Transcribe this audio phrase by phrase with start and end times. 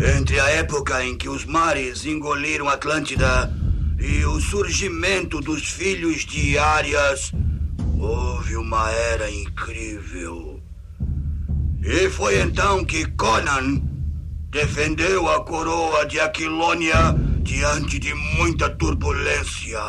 [0.00, 3.52] Entre a época em que os mares engoliram Atlântida
[3.98, 7.32] e o surgimento dos filhos de Arias,
[7.98, 10.62] houve uma era incrível.
[11.82, 13.82] E foi então que Conan
[14.50, 19.80] defendeu a coroa de Aquilônia diante de muita turbulência.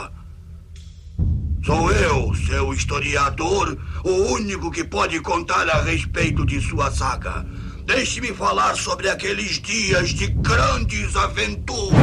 [1.63, 7.45] Sou eu, seu historiador, o único que pode contar a respeito de sua saga.
[7.89, 11.97] Deixe-me falar sobre aqueles dias de grandes aventuras.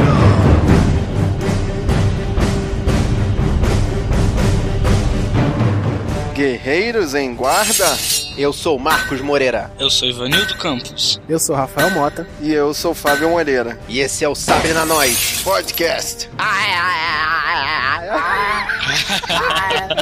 [6.33, 7.97] Guerreiros em Guarda.
[8.37, 9.71] Eu sou Marcos Moreira.
[9.79, 11.21] Eu sou Ivanildo Campos.
[11.27, 12.27] Eu sou Rafael Mota.
[12.41, 13.79] E eu sou Fábio Moreira.
[13.87, 16.29] E esse é o Sabre na Nós Podcast.
[16.37, 16.99] Ai, ai,
[17.47, 18.27] ai, ai, ai,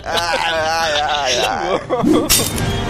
[0.04, 1.81] ai, ai, ai.
[2.81, 2.81] E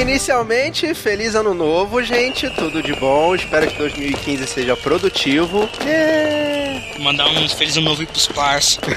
[0.00, 2.48] inicialmente, feliz ano novo, gente.
[2.50, 3.34] Tudo de bom.
[3.34, 5.68] Espero que 2015 seja produtivo.
[5.84, 6.98] Yeah.
[7.00, 8.88] Mandar um feliz ano novo pros parceiros.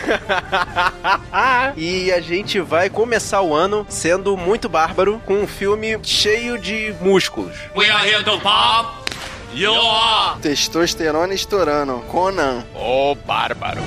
[1.75, 6.93] e a gente vai começar o ano sendo muito bárbaro com um filme cheio de
[7.01, 7.55] músculos.
[7.75, 9.11] We are here to pop.
[9.53, 10.39] You are.
[10.39, 11.99] Testosterona estourando.
[12.07, 12.63] Conan.
[12.75, 13.81] O bárbaro.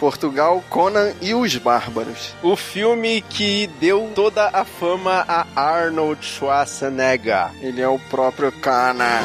[0.00, 2.34] Portugal, Conan e os Bárbaros.
[2.42, 7.50] O filme que deu toda a fama a Arnold Schwarzenegger.
[7.60, 9.20] Ele é o próprio Conan.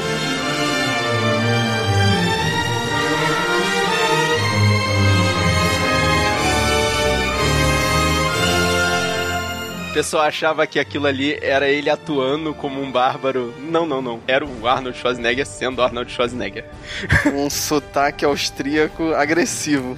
[9.89, 13.55] O pessoal achava que aquilo ali era ele atuando como um bárbaro.
[13.61, 14.19] Não, não, não.
[14.27, 16.65] Era o Arnold Schwarzenegger sendo Arnold Schwarzenegger.
[17.33, 19.97] um sotaque austríaco agressivo.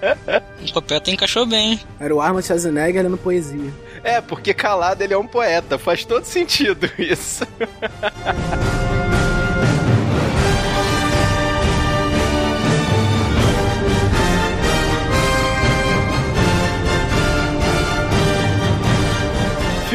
[0.68, 1.80] O papel até encaixou bem.
[1.98, 3.72] Era o Arnold Schwarzenegger no poesia.
[4.02, 5.78] É, porque calado ele é um poeta.
[5.78, 7.46] Faz todo sentido isso.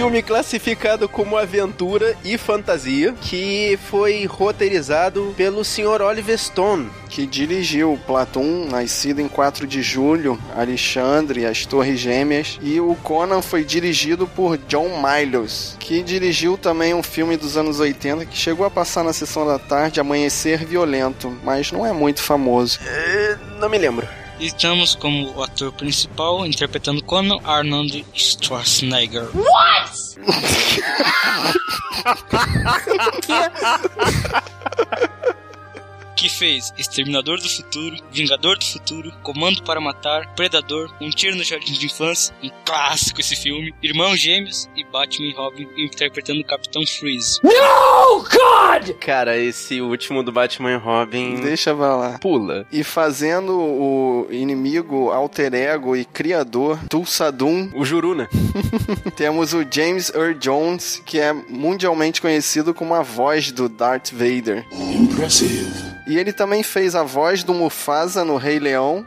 [0.03, 6.01] filme classificado como aventura e fantasia, que foi roteirizado pelo Sr.
[6.01, 12.81] Oliver Stone, que dirigiu Platum, Nascido em 4 de Julho, Alexandre, As Torres Gêmeas, e
[12.81, 18.25] o Conan foi dirigido por John Milos, que dirigiu também um filme dos anos 80
[18.25, 22.77] que chegou a passar na sessão da tarde, Amanhecer Violento, mas não é muito famoso.
[22.85, 24.05] É, não me lembro.
[24.43, 29.29] Estamos como o ator principal interpretando Conan Arnold Schwarzenegger.
[29.33, 30.17] What?
[36.23, 41.44] que fez Exterminador do Futuro, Vingador do Futuro, Comando para Matar, Predador, Um Tiro no
[41.44, 46.45] Jardim de Infância, um clássico esse filme, Irmãos Gêmeos e Batman e Robin interpretando o
[46.45, 47.41] Capitão Freeze.
[47.44, 48.95] No, God!
[49.01, 51.41] Cara, esse último do Batman e Robin...
[51.41, 52.19] Deixa pra lá.
[52.19, 52.66] Pula.
[52.72, 57.69] E fazendo o inimigo alter ego e criador, Tulsadum.
[57.75, 58.29] O Juruna.
[59.17, 64.66] Temos o James Earl Jones, que é mundialmente conhecido como a voz do Darth Vader.
[64.72, 65.91] Impressive.
[66.05, 69.05] E ele também fez a voz do Mufasa no Rei Leão.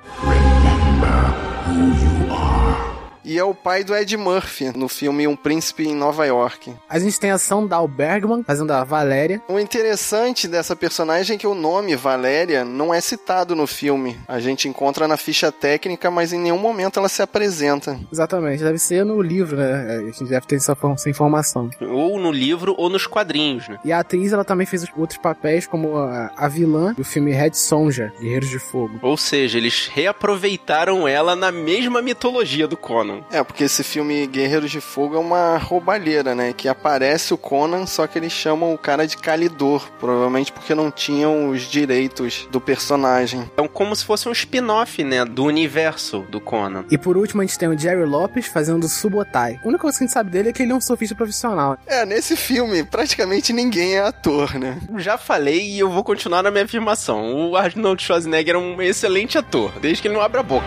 [3.27, 6.73] E é o pai do Ed Murphy no filme Um Príncipe em Nova York.
[6.89, 9.43] A gente tem a Sandal Bergman fazendo a Valéria.
[9.49, 14.17] O interessante dessa personagem é que o nome Valéria não é citado no filme.
[14.29, 17.99] A gente encontra na ficha técnica, mas em nenhum momento ela se apresenta.
[18.13, 19.97] Exatamente, deve ser no livro, né?
[19.97, 21.69] A gente deve ter essa, essa informação.
[21.81, 23.81] Ou no livro ou nos quadrinhos, né?
[23.85, 27.55] E a atriz, ela também fez outros papéis, como a, a vilã do filme Red
[27.55, 29.01] Sonja, Guerreiros de Fogo.
[29.03, 33.16] Ou seja, eles reaproveitaram ela na mesma mitologia do Conan.
[33.31, 36.53] É, porque esse filme Guerreiros de Fogo é uma roubalheira, né?
[36.53, 40.91] Que aparece o Conan, só que eles chamam o cara de Calidor, provavelmente porque não
[40.91, 43.51] tinham os direitos do personagem.
[43.57, 45.25] É como se fosse um spin-off, né?
[45.25, 46.85] Do universo do Conan.
[46.91, 49.61] E por último, a gente tem o Jerry Lopes fazendo Subotai.
[49.63, 51.79] A única coisa que a gente sabe dele é que ele é um surfista profissional.
[51.87, 54.79] É, nesse filme, praticamente ninguém é ator, né?
[54.99, 57.51] Já falei e eu vou continuar na minha afirmação.
[57.51, 60.67] O Arnold Schwarzenegger é um excelente ator, desde que ele não abra a boca.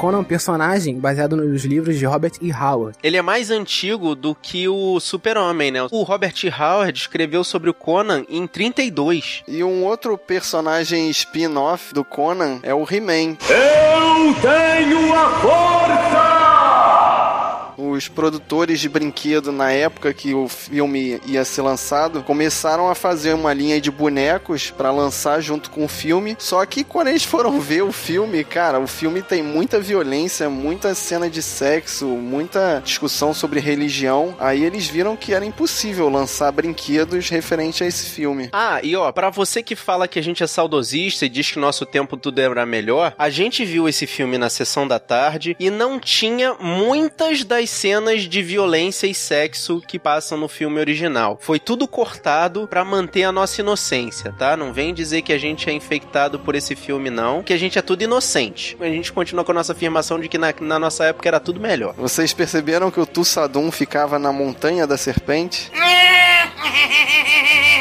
[0.00, 2.50] Conan é um personagem baseado nos livros de Robert E.
[2.50, 2.96] Howard.
[3.02, 5.86] Ele é mais antigo do que o Super-Homem, né?
[5.90, 6.48] O Robert E.
[6.48, 9.42] Howard escreveu sobre o Conan em 32.
[9.46, 13.36] E um outro personagem spin-off do Conan é o He-Man.
[13.50, 16.29] Eu tenho a força!
[17.80, 23.32] Os produtores de brinquedo, na época que o filme ia ser lançado, começaram a fazer
[23.32, 26.36] uma linha de bonecos para lançar junto com o filme.
[26.38, 30.94] Só que quando eles foram ver o filme, cara, o filme tem muita violência, muita
[30.94, 34.36] cena de sexo, muita discussão sobre religião.
[34.38, 38.50] Aí eles viram que era impossível lançar brinquedos referente a esse filme.
[38.52, 41.58] Ah, e ó, para você que fala que a gente é saudosista e diz que
[41.58, 45.70] nosso tempo tudo era melhor, a gente viu esse filme na sessão da tarde e
[45.70, 51.38] não tinha muitas das cenas de violência e sexo que passam no filme original.
[51.40, 54.56] Foi tudo cortado para manter a nossa inocência, tá?
[54.56, 57.78] Não vem dizer que a gente é infectado por esse filme, não, que a gente
[57.78, 58.76] é tudo inocente.
[58.80, 61.60] A gente continua com a nossa afirmação de que na, na nossa época era tudo
[61.60, 61.94] melhor.
[61.96, 65.70] Vocês perceberam que o Tussadum ficava na montanha da serpente?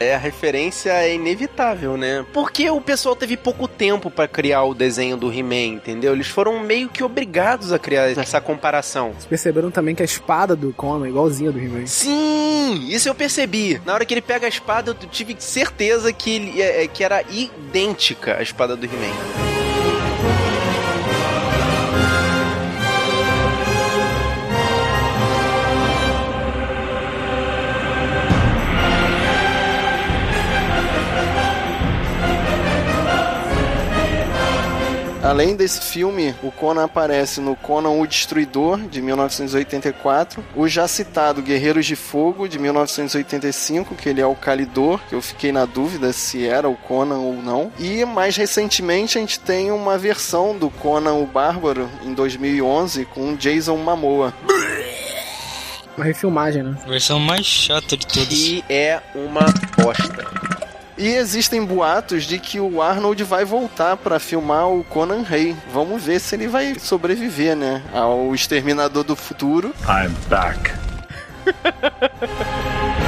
[0.00, 2.24] É, a referência é inevitável, né?
[2.32, 6.12] Porque o pessoal teve pouco tempo para criar o desenho do He-Man, entendeu?
[6.12, 9.10] Eles foram meio que obrigados a criar essa comparação.
[9.12, 11.86] Vocês perceberam também que a espada do Conan é igualzinha do He-Man.
[11.86, 13.80] Sim, isso eu percebi.
[13.84, 17.22] Na hora que ele pega a espada, eu tive certeza que, ele, é, que era
[17.28, 19.67] idêntica à espada do He-Man.
[35.28, 41.42] Além desse filme, o Conan aparece no Conan o Destruidor, de 1984, o já citado
[41.42, 46.14] Guerreiros de Fogo, de 1985, que ele é o Calidor, que eu fiquei na dúvida
[46.14, 47.70] se era o Conan ou não.
[47.78, 53.36] E mais recentemente a gente tem uma versão do Conan o Bárbaro, em 2011, com
[53.36, 54.32] Jason Momoa.
[55.94, 56.74] Uma refilmagem, né?
[56.86, 58.32] A versão mais chata de todas.
[58.32, 59.44] E é uma
[59.76, 60.37] bosta.
[60.98, 65.56] E existem boatos de que o Arnold vai voltar para filmar o Conan Rei.
[65.72, 67.82] Vamos ver se ele vai sobreviver, né?
[67.94, 69.72] Ao Exterminador do Futuro.
[69.88, 70.72] I'm back.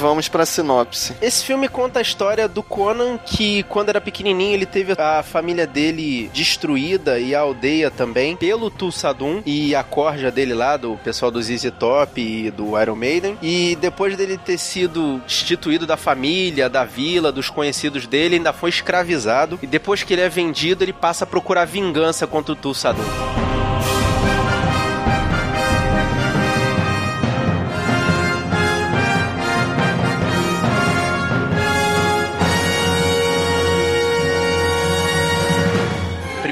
[0.00, 1.14] vamos pra sinopse.
[1.20, 5.66] Esse filme conta a história do Conan que, quando era pequenininho, ele teve a família
[5.66, 11.30] dele destruída e a aldeia também pelo Tulsadum e a corja dele lá, do pessoal
[11.30, 13.38] do ZZ Top e do Iron Maiden.
[13.42, 18.70] E depois dele ter sido destituído da família, da vila, dos conhecidos dele, ainda foi
[18.70, 19.58] escravizado.
[19.62, 23.49] E depois que ele é vendido, ele passa a procurar vingança contra o Tulsadum.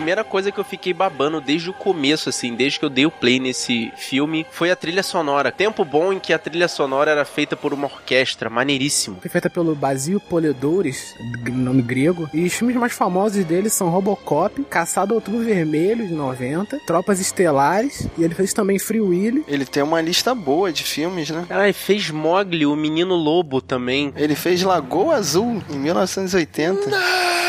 [0.09, 3.11] Primeira coisa que eu fiquei babando desde o começo, assim, desde que eu dei o
[3.11, 5.53] play nesse filme, foi a trilha sonora.
[5.53, 9.19] Tempo bom em que a trilha sonora era feita por uma orquestra, maneiríssimo.
[9.21, 11.15] Foi feita pelo Basil Poliodouris,
[11.53, 12.27] nome grego.
[12.33, 18.09] E os filmes mais famosos dele são Robocop, Caçado Outubro Vermelho, de 90, Tropas Estelares,
[18.17, 19.45] e ele fez também Free Willy.
[19.47, 21.45] Ele tem uma lista boa de filmes, né?
[21.47, 24.11] Caralho, fez Mogli, o Menino Lobo também.
[24.17, 26.89] Ele fez Lagoa Azul, em 1980.
[26.89, 27.48] Não!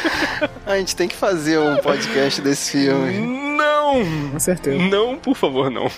[0.66, 3.18] A gente tem que fazer um podcast desse filme.
[3.56, 4.04] Não!
[4.32, 4.76] Com certeza.
[4.78, 5.90] Não, por favor, não.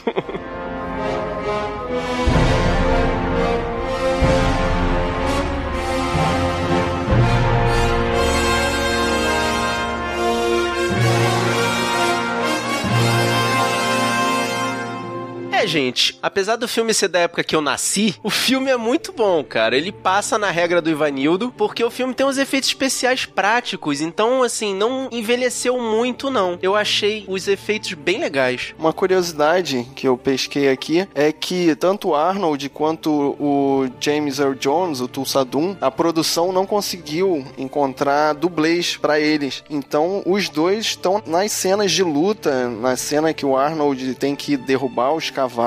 [15.69, 19.45] Gente, apesar do filme ser da época que eu nasci, o filme é muito bom,
[19.45, 19.77] cara.
[19.77, 24.43] Ele passa na regra do Ivanildo, porque o filme tem uns efeitos especiais práticos, então,
[24.43, 26.59] assim, não envelheceu muito, não.
[26.63, 28.75] Eu achei os efeitos bem legais.
[28.79, 34.55] Uma curiosidade que eu pesquei aqui é que tanto o Arnold quanto o James Earl
[34.55, 39.63] Jones, o Tulsadum, a produção não conseguiu encontrar dublês para eles.
[39.69, 44.57] Então, os dois estão nas cenas de luta, na cena que o Arnold tem que
[44.57, 45.58] derrubar os cavalos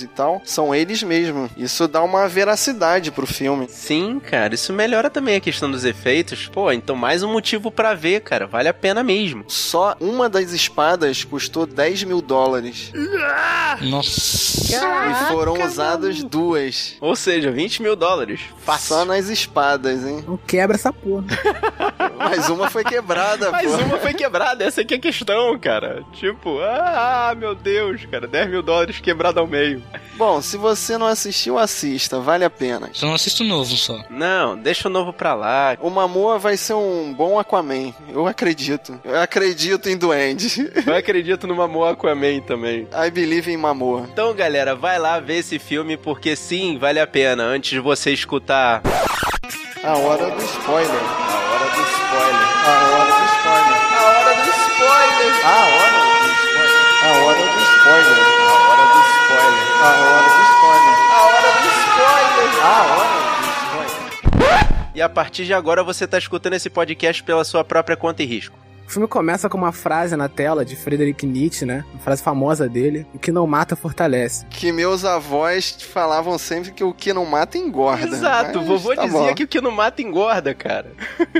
[0.00, 1.50] e tal, são eles mesmos.
[1.56, 3.66] Isso dá uma veracidade pro filme.
[3.68, 6.46] Sim, cara, isso melhora também a questão dos efeitos.
[6.46, 8.46] Pô, então mais um motivo para ver, cara.
[8.46, 9.44] Vale a pena mesmo.
[9.48, 12.92] Só uma das espadas custou 10 mil dólares.
[13.80, 14.76] Nossa.
[14.76, 16.96] e foram usadas duas.
[17.00, 18.40] Ou seja, 20 mil dólares.
[18.58, 18.88] Fácil.
[18.96, 20.24] Só nas espadas, hein?
[20.26, 21.24] Não quebra essa porra.
[22.16, 23.78] Mas uma foi quebrada, Mas pô.
[23.82, 26.04] uma foi quebrada, essa aqui é a questão, cara.
[26.12, 29.82] Tipo, ah, meu Deus, cara, 10 mil dólares quebrado ao meio.
[30.16, 32.90] Bom, se você não assistiu, assista, vale a pena.
[32.92, 33.98] Só não assisto o novo só.
[34.10, 35.76] Não, deixa o novo pra lá.
[35.80, 38.98] O Mamoa vai ser um bom Aquaman, eu acredito.
[39.04, 40.70] Eu acredito em Duende.
[40.86, 42.86] Eu acredito no Mamoa Aquaman também.
[42.92, 44.06] I believe em Mamoa.
[44.12, 47.42] Então, galera, vai lá ver esse filme porque sim, vale a pena.
[47.44, 48.82] Antes de você escutar
[49.82, 50.90] A hora do spoiler.
[50.90, 52.48] a hora do spoiler.
[52.64, 53.82] A hora do spoiler.
[53.92, 55.32] A hora do spoiler.
[55.42, 56.62] A hora do spoiler.
[57.02, 58.18] A hora do spoiler.
[58.22, 59.71] A hora do spoiler.
[59.82, 60.96] A hora do spoiler.
[61.10, 62.50] A hora do spoiler.
[62.62, 63.46] A hora do
[64.38, 64.92] spoiler.
[64.94, 68.26] E a partir de agora você tá escutando esse podcast pela sua própria conta e
[68.26, 68.56] risco.
[68.86, 71.84] O filme começa com uma frase na tela de Friedrich Nietzsche, né?
[71.92, 74.44] Uma frase famosa dele: O que não mata fortalece.
[74.50, 78.06] Que meus avós falavam sempre que o que não mata engorda.
[78.06, 79.34] Exato, Mas vovô tá dizia bom.
[79.34, 80.92] que o que não mata engorda, cara.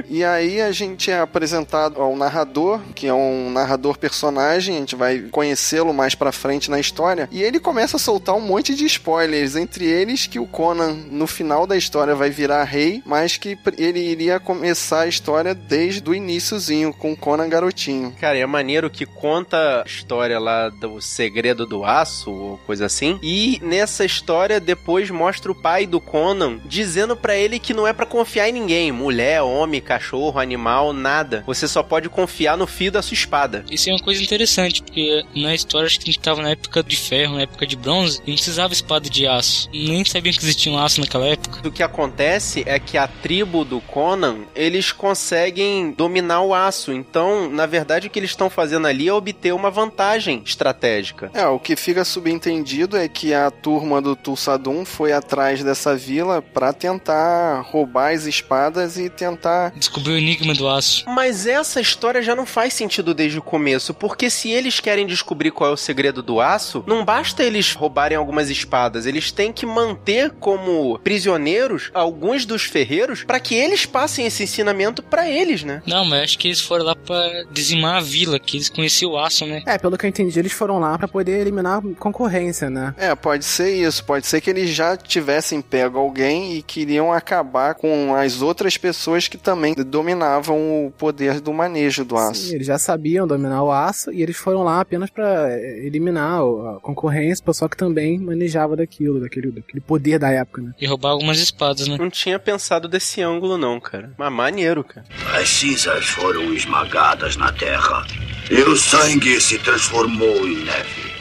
[0.08, 4.96] E aí a gente é apresentado ao narrador, que é um narrador personagem, a gente
[4.96, 8.87] vai conhecê-lo mais pra frente na história, e ele começa a soltar um monte de
[8.87, 13.58] spoilers, entre eles que o Conan no final da história vai virar rei, mas que
[13.76, 18.14] ele iria começar a história desde o iníciozinho com o Conan garotinho.
[18.20, 23.18] Cara, é maneiro que conta a história lá do segredo do aço, ou coisa assim.
[23.22, 27.92] E nessa história, depois mostra o pai do Conan dizendo pra ele que não é
[27.92, 31.44] pra confiar em ninguém: mulher, homem, cachorro, animal, nada.
[31.46, 33.64] Você só pode confiar no fio da sua espada.
[33.70, 36.82] Isso é uma coisa interessante, porque na história acho que a gente tava na época
[36.82, 39.68] de ferro, na época de bronze, e não precisava espada de aço.
[39.72, 41.66] Nem sabia que existia um aço naquela época.
[41.66, 46.92] O que acontece é que a tribo do Conan, eles conseguem dominar o aço.
[46.92, 51.30] Então, na verdade, o que eles estão fazendo ali é obter uma vantagem estratégica.
[51.34, 56.42] É, o que fica subentendido é que a turma do Tulsadum foi atrás dessa vila
[56.42, 61.04] pra tentar roubar as espadas e tentar Descobriu o enigma do aço.
[61.08, 65.50] Mas essa história já não faz sentido desde o começo, porque se eles querem descobrir
[65.50, 69.66] qual é o segredo do aço, não basta eles roubarem algumas espadas, eles têm que
[69.66, 75.82] manter como prisioneiros alguns dos ferreiros para que eles passem esse ensinamento pra eles, né?
[75.86, 79.19] Não, mas acho que eles foram lá pra dizimar a vila, que eles conheciam o
[79.19, 79.62] aço, né?
[79.66, 82.95] É, pelo que eu entendi, eles foram lá pra poder eliminar a concorrência, né?
[82.97, 84.04] É, pode ser isso.
[84.04, 89.28] Pode ser que eles já tivessem pego alguém e queriam acabar com as outras pessoas
[89.28, 92.47] que também dominavam o poder do manejo do aço.
[92.47, 96.40] Sim, eles já sabiam dominar o aço e eles foram lá apenas pra é, eliminar
[96.40, 100.73] a concorrência, o pessoal que também manejava daquilo, daquele, daquele poder da época, né?
[100.81, 101.97] E roubar algumas espadas, né?
[101.99, 104.12] Não tinha pensado desse ângulo, não, cara.
[104.16, 105.07] Mas maneiro, cara.
[105.35, 107.01] As cinzas foram esmagadas
[107.37, 108.06] na terra
[108.49, 111.12] e o sangue se transformou em neve.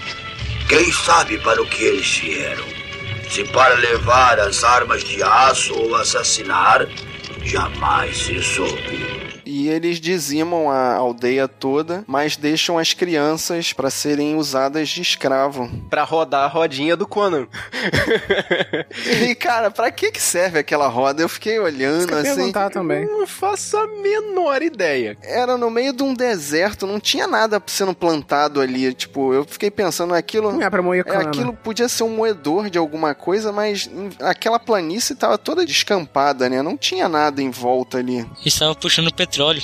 [0.69, 2.63] Quem sabe para o que eles vieram?
[3.27, 6.87] Se para levar as armas de aço ou assassinar,
[7.43, 9.31] jamais se soube.
[9.43, 15.69] E eles dizimam a aldeia toda, mas deixam as crianças para serem usadas de escravo.
[15.89, 17.47] Pra rodar a rodinha do Conan.
[19.21, 21.21] E cara, pra que que serve aquela roda?
[21.21, 22.35] Eu fiquei olhando assim.
[22.35, 23.05] perguntar também.
[23.05, 25.17] Não faço a menor ideia.
[25.21, 28.93] Era no meio de um deserto, não tinha nada sendo plantado ali.
[28.93, 30.51] Tipo, eu fiquei pensando aquilo.
[30.51, 31.29] Não é pra moer É, cana.
[31.29, 36.61] aquilo podia ser um moedor de alguma coisa, mas aquela planície tava toda descampada, né?
[36.61, 38.17] Não tinha nada em volta ali.
[38.17, 39.61] Eles estavam puxando petróleo.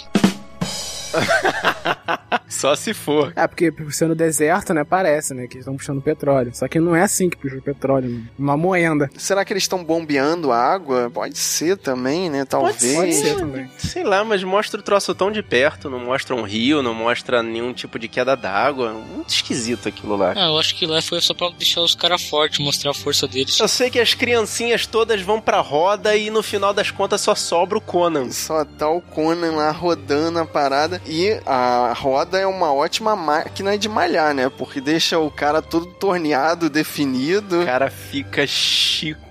[2.50, 3.34] Só se for.
[3.36, 6.52] É, porque por ser no deserto, né, parece, né, que eles estão puxando petróleo.
[6.54, 8.24] Só que não é assim que puxa o petróleo, né?
[8.38, 9.10] uma moenda.
[9.18, 11.12] Será que eles estão bombeando a água?
[11.14, 12.46] Pode ser também, né?
[12.46, 12.96] Talvez.
[12.96, 13.70] Pode ser também.
[13.78, 17.44] Sei lá, mas mostra o troço tão de perto, não mostra um rio, não mostra
[17.44, 18.94] nenhum tipo de queda d'água.
[18.94, 20.34] Muito esquisito aquilo lá.
[20.36, 23.28] Ah, eu acho que lá foi só pra deixar os caras fortes, mostrar a força
[23.28, 23.60] deles.
[23.60, 27.36] Eu sei que as criancinhas todas vão pra roda e no final das contas só
[27.36, 28.32] sobra o Conan.
[28.32, 31.02] Só tá o Conan lá rodando a parada.
[31.08, 34.50] E a roda é uma ótima máquina de malhar, né?
[34.50, 37.62] Porque deixa o cara todo torneado, definido.
[37.62, 38.46] O cara fica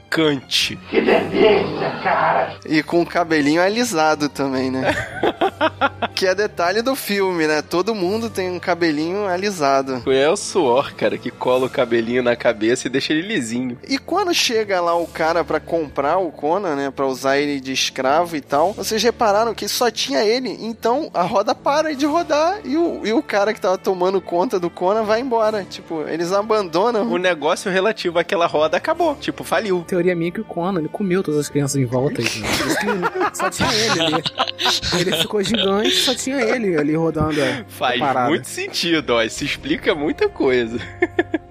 [0.07, 0.79] chicante.
[2.65, 4.95] E com o cabelinho alisado também, né?
[6.15, 7.61] que é detalhe do filme, né?
[7.61, 10.03] Todo mundo tem um cabelinho alisado.
[10.11, 13.79] É o suor, cara, que cola o cabelinho na cabeça e deixa ele lisinho.
[13.89, 17.73] E quando chega lá o cara pra comprar o Conan, né, Pra usar ele de
[17.73, 22.61] escravo e tal, vocês repararam que só tinha ele, então a roda para de rodar
[22.65, 25.65] e o, e o cara que tava tomando conta do Conan vai embora.
[25.65, 27.11] Tipo, eles abandonam.
[27.11, 29.15] O negócio relativo àquela roda acabou.
[29.17, 29.85] Tipo, faliu.
[29.97, 32.21] Teoria minha que o Conan, ele comeu todas as crianças em volta.
[32.21, 32.27] Aí,
[32.99, 33.31] né?
[33.33, 34.23] Só tinha ele ali.
[35.01, 39.23] Ele ficou gigante, só tinha ele ali rodando Faz muito sentido, ó.
[39.23, 40.79] Isso explica muita coisa.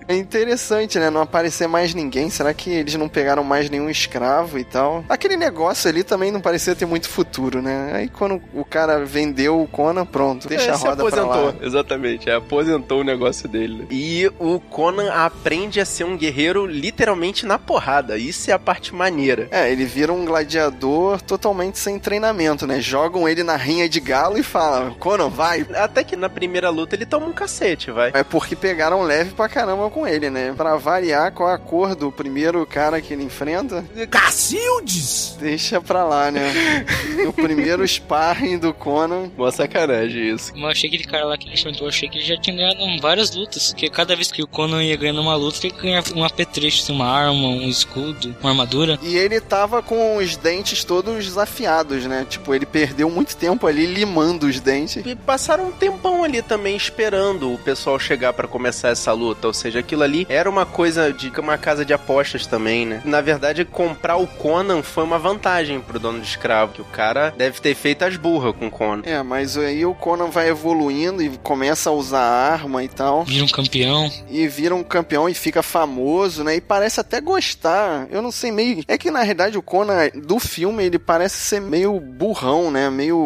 [0.07, 1.09] É interessante, né?
[1.09, 2.29] Não aparecer mais ninguém.
[2.29, 5.03] Será que eles não pegaram mais nenhum escravo e tal?
[5.09, 7.91] Aquele negócio ali também não parecia ter muito futuro, né?
[7.93, 11.45] Aí quando o cara vendeu o Conan, pronto, deixa É, a se roda pra aposentou,
[11.47, 11.55] lá.
[11.65, 12.29] exatamente.
[12.29, 13.87] é, aposentou o negócio dele.
[13.89, 18.17] E o Conan aprende a ser um guerreiro literalmente na porrada.
[18.17, 19.47] Isso é a parte maneira.
[19.51, 22.79] É, ele vira um gladiador totalmente sem treinamento, né?
[22.79, 25.65] Jogam ele na rinha de galo e falam, Conan, vai.
[25.75, 28.11] Até que na primeira luta ele toma um cacete, vai.
[28.13, 30.53] É porque pegaram leve pra caramba com ele, né?
[30.57, 35.37] Pra variar qual a cor do primeiro cara que ele enfrenta, Cacildes!
[35.39, 36.85] deixa pra lá, né?
[37.23, 40.51] No primeiro sparring do Conan, Uma sacanagem isso.
[40.53, 42.37] Mas eu achei que aquele cara lá que ele enfrentou, eu achei que ele já
[42.37, 43.71] tinha ganhado várias lutas.
[43.71, 46.93] Porque cada vez que o Conan ia ganhando uma luta, ele ganhava um apetrecho, assim,
[46.93, 48.99] uma arma, um escudo, uma armadura.
[49.01, 52.25] E ele tava com os dentes todos afiados, né?
[52.29, 55.05] Tipo, ele perdeu muito tempo ali limando os dentes.
[55.05, 59.47] E passaram um tempão ali também esperando o pessoal chegar pra começar essa luta.
[59.47, 63.01] Ou seja, aquilo ali era uma coisa de uma casa de apostas também, né?
[63.05, 67.33] Na verdade, comprar o Conan foi uma vantagem pro dono de escravo, que o cara
[67.37, 69.03] deve ter feito as burras com o Conan.
[69.05, 73.23] É, mas aí o Conan vai evoluindo e começa a usar arma e tal.
[73.23, 74.11] Vira um campeão.
[74.29, 76.55] E vira um campeão e fica famoso, né?
[76.55, 78.07] E parece até gostar.
[78.09, 78.83] Eu não sei, meio.
[78.87, 82.89] É que na realidade o Conan do filme ele parece ser meio burrão, né?
[82.89, 83.17] Meio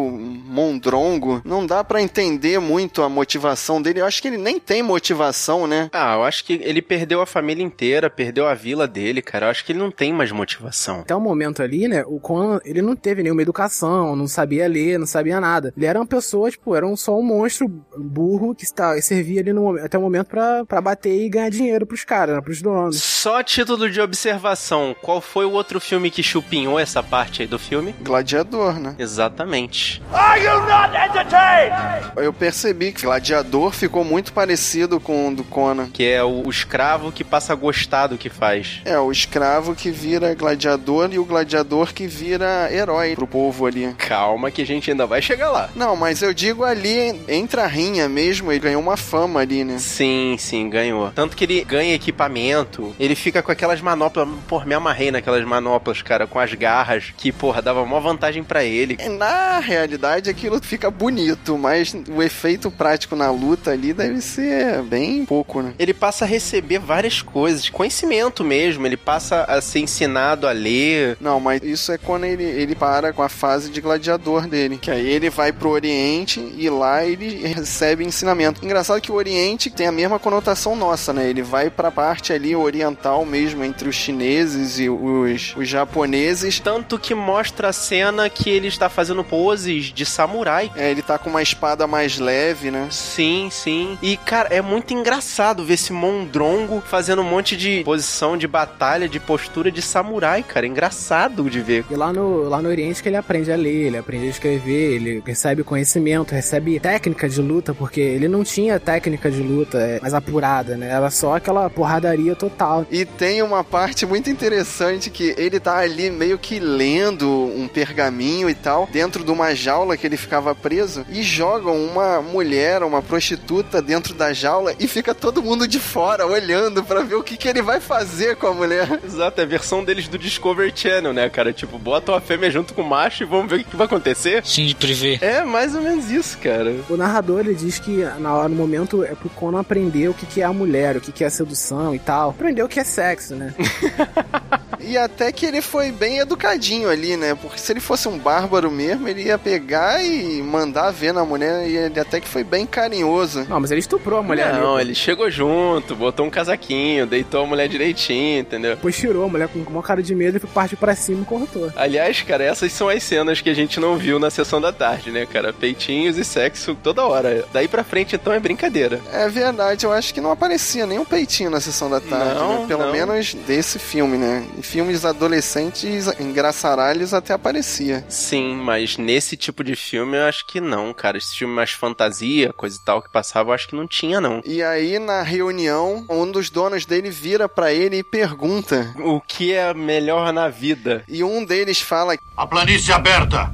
[0.46, 1.40] mondrongo.
[1.44, 4.00] Não dá pra entender muito a motivação dele.
[4.00, 5.88] Eu acho que ele nem tem motivação, né?
[5.92, 9.46] Ah, eu acho que ele perdeu a família inteira, perdeu a vila dele, cara.
[9.46, 11.00] Eu acho que ele não tem mais motivação.
[11.00, 14.98] Até o momento ali, né, o Conan, ele não teve nenhuma educação, não sabia ler,
[14.98, 15.72] não sabia nada.
[15.76, 19.52] Ele era uma pessoa, tipo, era um, só um monstro burro que está, servia ali
[19.52, 23.02] no, até o momento pra, pra bater e ganhar dinheiro pros caras, né, pros donos.
[23.02, 27.48] Só a título de observação, qual foi o outro filme que chupinhou essa parte aí
[27.48, 27.94] do filme?
[28.00, 28.94] Gladiador, né?
[28.98, 30.02] Exatamente.
[30.12, 32.12] Are you not entertained?
[32.16, 35.88] Eu percebi que Gladiador ficou muito parecido com o do Conan.
[35.90, 38.80] Que é o, o escravo que passa a gostar do que faz.
[38.84, 43.94] É, o escravo que vira gladiador e o gladiador que vira herói pro povo ali.
[43.98, 45.70] Calma que a gente ainda vai chegar lá.
[45.74, 49.78] Não, mas eu digo ali, entre a rinha mesmo, ele ganhou uma fama ali, né?
[49.78, 51.10] Sim, sim, ganhou.
[51.14, 54.28] Tanto que ele ganha equipamento, ele fica com aquelas manoplas.
[54.48, 58.64] Porra, me amarrei naquelas manoplas, cara, com as garras, que, porra, dava uma vantagem pra
[58.64, 58.96] ele.
[58.98, 64.82] É, Na realidade, aquilo fica bonito, mas o efeito prático na luta ali deve ser
[64.82, 65.72] bem pouco, né?
[65.78, 71.16] Ele passa a receber várias coisas, conhecimento mesmo, ele passa a ser ensinado a ler.
[71.20, 74.78] Não, mas isso é quando ele, ele para com a fase de gladiador dele.
[74.78, 78.64] Que aí ele vai pro Oriente e lá ele recebe ensinamento.
[78.64, 81.28] Engraçado que o Oriente tem a mesma conotação nossa, né?
[81.28, 86.60] Ele vai pra parte ali oriental mesmo, entre os chineses e os, os japoneses.
[86.60, 90.70] Tanto que mostra a cena que ele está fazendo poses de samurai.
[90.76, 92.88] É, ele tá com uma espada mais leve, né?
[92.90, 93.98] Sim, sim.
[94.00, 99.08] E, cara, é muito engraçado ver esse Mondrongo fazendo um monte de posição de batalha,
[99.08, 100.66] de postura de samurai, cara.
[100.66, 101.84] É engraçado de ver.
[101.90, 104.94] E lá no, lá no Oriente que ele aprende a ler, ele aprende a escrever,
[104.94, 110.00] ele recebe conhecimento, recebe técnica de luta, porque ele não tinha técnica de luta é,
[110.00, 110.90] mais apurada, né?
[110.90, 112.86] Era só aquela porradaria total.
[112.90, 118.50] E tem uma parte muito interessante que ele tá ali meio que lendo um pergaminho
[118.50, 123.00] e tal, dentro de uma jaula que ele ficava preso, e jogam uma mulher, uma
[123.00, 127.36] prostituta dentro da jaula e fica todo mundo de fora olhando pra ver o que,
[127.36, 129.00] que ele vai fazer com a mulher.
[129.04, 131.52] Exato, é a versão deles do Discovery Channel, né, cara?
[131.52, 133.86] Tipo, bota uma fêmea junto com o macho e vamos ver o que, que vai
[133.86, 134.44] acontecer.
[134.44, 135.18] Sim, de prevê.
[135.20, 136.74] É mais ou menos isso, cara.
[136.88, 140.26] O narrador ele diz que na hora, no momento é pro Conan aprender o que,
[140.26, 142.30] que é a mulher, o que, que é a sedução e tal.
[142.30, 143.54] Aprender o que é sexo, né?
[144.82, 147.34] E até que ele foi bem educadinho ali, né?
[147.34, 151.66] Porque se ele fosse um bárbaro mesmo, ele ia pegar e mandar ver na mulher,
[151.68, 153.46] e ele até que foi bem carinhoso.
[153.48, 154.88] Não, mas ele estuprou a mulher Não, ali.
[154.88, 158.76] ele chegou junto, botou um casaquinho, deitou a mulher direitinho, entendeu?
[158.76, 161.70] Depois tirou a mulher com uma cara de medo e partiu pra cima e cortou.
[161.76, 165.10] Aliás, cara, essas são as cenas que a gente não viu na sessão da tarde,
[165.10, 165.52] né, cara?
[165.52, 167.44] Peitinhos e sexo toda hora.
[167.52, 169.00] Daí pra frente, então, é brincadeira.
[169.12, 172.66] É verdade, eu acho que não aparecia nenhum peitinho na sessão da tarde, Não, né?
[172.66, 172.92] Pelo não.
[172.92, 174.44] menos desse filme, né?
[174.58, 178.04] Em filmes adolescentes, engraçaralhos até aparecia.
[178.08, 181.18] Sim, mas nesse tipo de filme eu acho que não, cara.
[181.18, 184.40] Esse filme mais fantasia, coisa e tal que passava, eu acho que não tinha, não.
[184.44, 188.94] E aí, na reunião, um dos donos dele vira pra ele e pergunta.
[189.00, 191.02] O que é melhor na vida?
[191.08, 193.52] E um deles fala: A planície aberta.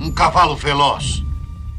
[0.00, 1.22] Um cavalo veloz.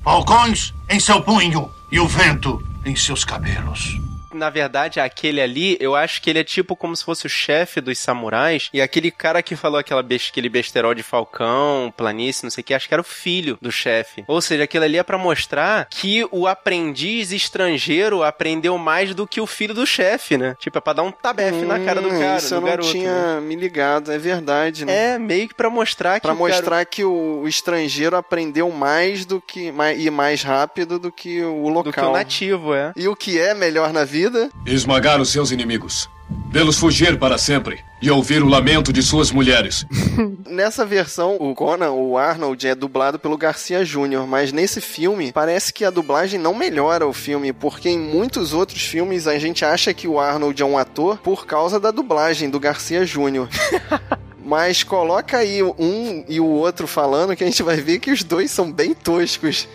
[0.01, 3.99] Falcões em seu punho e o vento em seus cabelos.
[4.35, 7.81] Na verdade, aquele ali, eu acho que ele é tipo como se fosse o chefe
[7.81, 8.69] dos samurais.
[8.73, 12.65] E aquele cara que falou aquela best, aquele besterol de falcão, planície, não sei o
[12.65, 14.23] que, acho que era o filho do chefe.
[14.27, 19.39] Ou seja, aquilo ali é pra mostrar que o aprendiz estrangeiro aprendeu mais do que
[19.41, 20.55] o filho do chefe, né?
[20.59, 22.67] Tipo, é pra dar um tabefe na cara do Hum, cara, Isso do eu não
[22.67, 22.91] garoto.
[22.91, 23.41] tinha né?
[23.41, 25.13] me ligado, é verdade, né?
[25.15, 29.39] É, meio que pra mostrar que Pra mostrar que o, o estrangeiro aprendeu mais do
[29.41, 31.83] que mais, e mais rápido do que o local.
[31.83, 32.91] do que o nativo, é.
[32.95, 34.24] E o que é melhor na vida?
[34.65, 36.09] Esmagar os seus inimigos.
[36.49, 37.79] Vê-los fugir para sempre.
[38.01, 39.85] E ouvir o lamento de suas mulheres.
[40.47, 45.73] Nessa versão, o Conan, o Arnold, é dublado pelo Garcia Júnior, mas nesse filme parece
[45.73, 49.93] que a dublagem não melhora o filme, porque em muitos outros filmes a gente acha
[49.93, 53.49] que o Arnold é um ator por causa da dublagem do Garcia Júnior.
[54.45, 58.23] Mas coloca aí um e o outro falando que a gente vai ver que os
[58.23, 59.67] dois são bem toscos.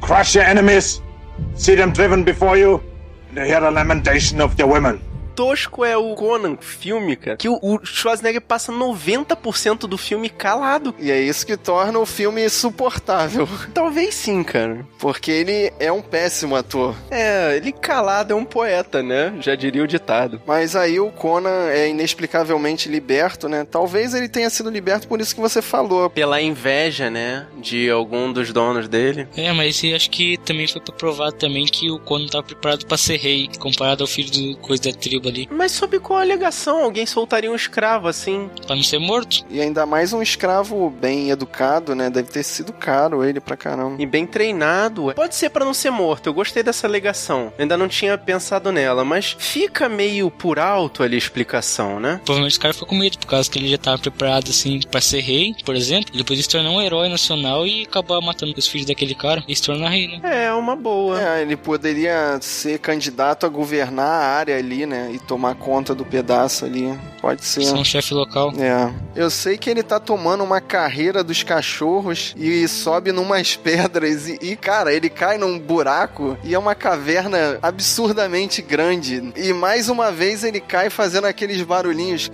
[0.00, 1.00] Crush your enemies,
[1.54, 2.82] see them driven before you,
[3.36, 5.00] and hear the lamentation of the women.
[5.36, 7.36] Tosco é o Conan filme, cara.
[7.36, 10.94] Que o, o Schwarzenegger passa 90% do filme calado.
[10.98, 14.84] E é isso que torna o filme suportável, Talvez sim, cara.
[14.98, 16.94] porque ele é um péssimo ator.
[17.10, 19.34] É, ele calado é um poeta, né?
[19.40, 20.40] Já diria o ditado.
[20.46, 23.64] Mas aí o Conan é inexplicavelmente liberto, né?
[23.70, 26.08] Talvez ele tenha sido liberto por isso que você falou.
[26.08, 27.46] Pela inveja, né?
[27.58, 29.28] De algum dos donos dele.
[29.36, 32.86] É, mas eu acho que também foi pra provar também que o Conan tava preparado
[32.86, 36.82] pra ser rei, comparado ao filho do coisa da tribo ali, Mas sob qual alegação?
[36.84, 38.50] Alguém soltaria um escravo assim?
[38.66, 39.44] pra não ser morto.
[39.50, 42.10] E ainda mais um escravo bem educado, né?
[42.10, 44.00] Deve ter sido caro ele pra caramba.
[44.00, 45.12] E bem treinado.
[45.14, 46.28] Pode ser pra não ser morto.
[46.28, 47.52] Eu gostei dessa alegação.
[47.58, 52.20] Ainda não tinha pensado nela, mas fica meio por alto ali a explicação, né?
[52.24, 55.00] Provavelmente o cara ficou com medo, por causa que ele já tava preparado assim pra
[55.00, 56.10] ser rei, por exemplo.
[56.14, 59.54] Ele podia se tornar um herói nacional e acabar matando os filhos daquele cara e
[59.54, 60.46] se tornar rei, né?
[60.46, 61.20] É, uma boa.
[61.20, 65.10] É, ele poderia ser candidato a governar a área ali, né?
[65.16, 66.92] E tomar conta do pedaço ali.
[67.22, 67.64] Pode ser.
[67.64, 68.52] Ser um chefe local.
[68.58, 68.92] É.
[69.14, 74.38] Eu sei que ele tá tomando uma carreira dos cachorros e sobe numas pedras e,
[74.42, 79.32] e, cara, ele cai num buraco e é uma caverna absurdamente grande.
[79.34, 82.30] E mais uma vez ele cai fazendo aqueles barulhinhos.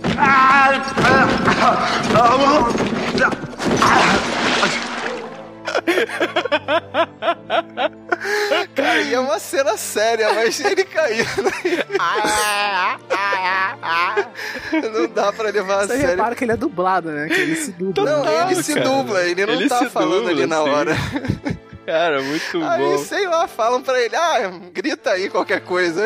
[8.75, 11.29] Cara, e é uma cena séria, mas ele caindo.
[14.93, 16.09] Não dá pra levar a Você sério.
[16.11, 17.27] repara que ele é dublado, né?
[17.27, 18.05] Que ele se dubla.
[18.11, 18.85] Não, Total, ele se cara.
[18.89, 20.69] dubla, ele não Ele tá falando dubla, ali na sim.
[20.69, 20.95] hora.
[21.85, 22.97] Cara, muito Aí, bom.
[22.99, 26.05] sei lá, falam pra ele, ah, grita aí qualquer coisa.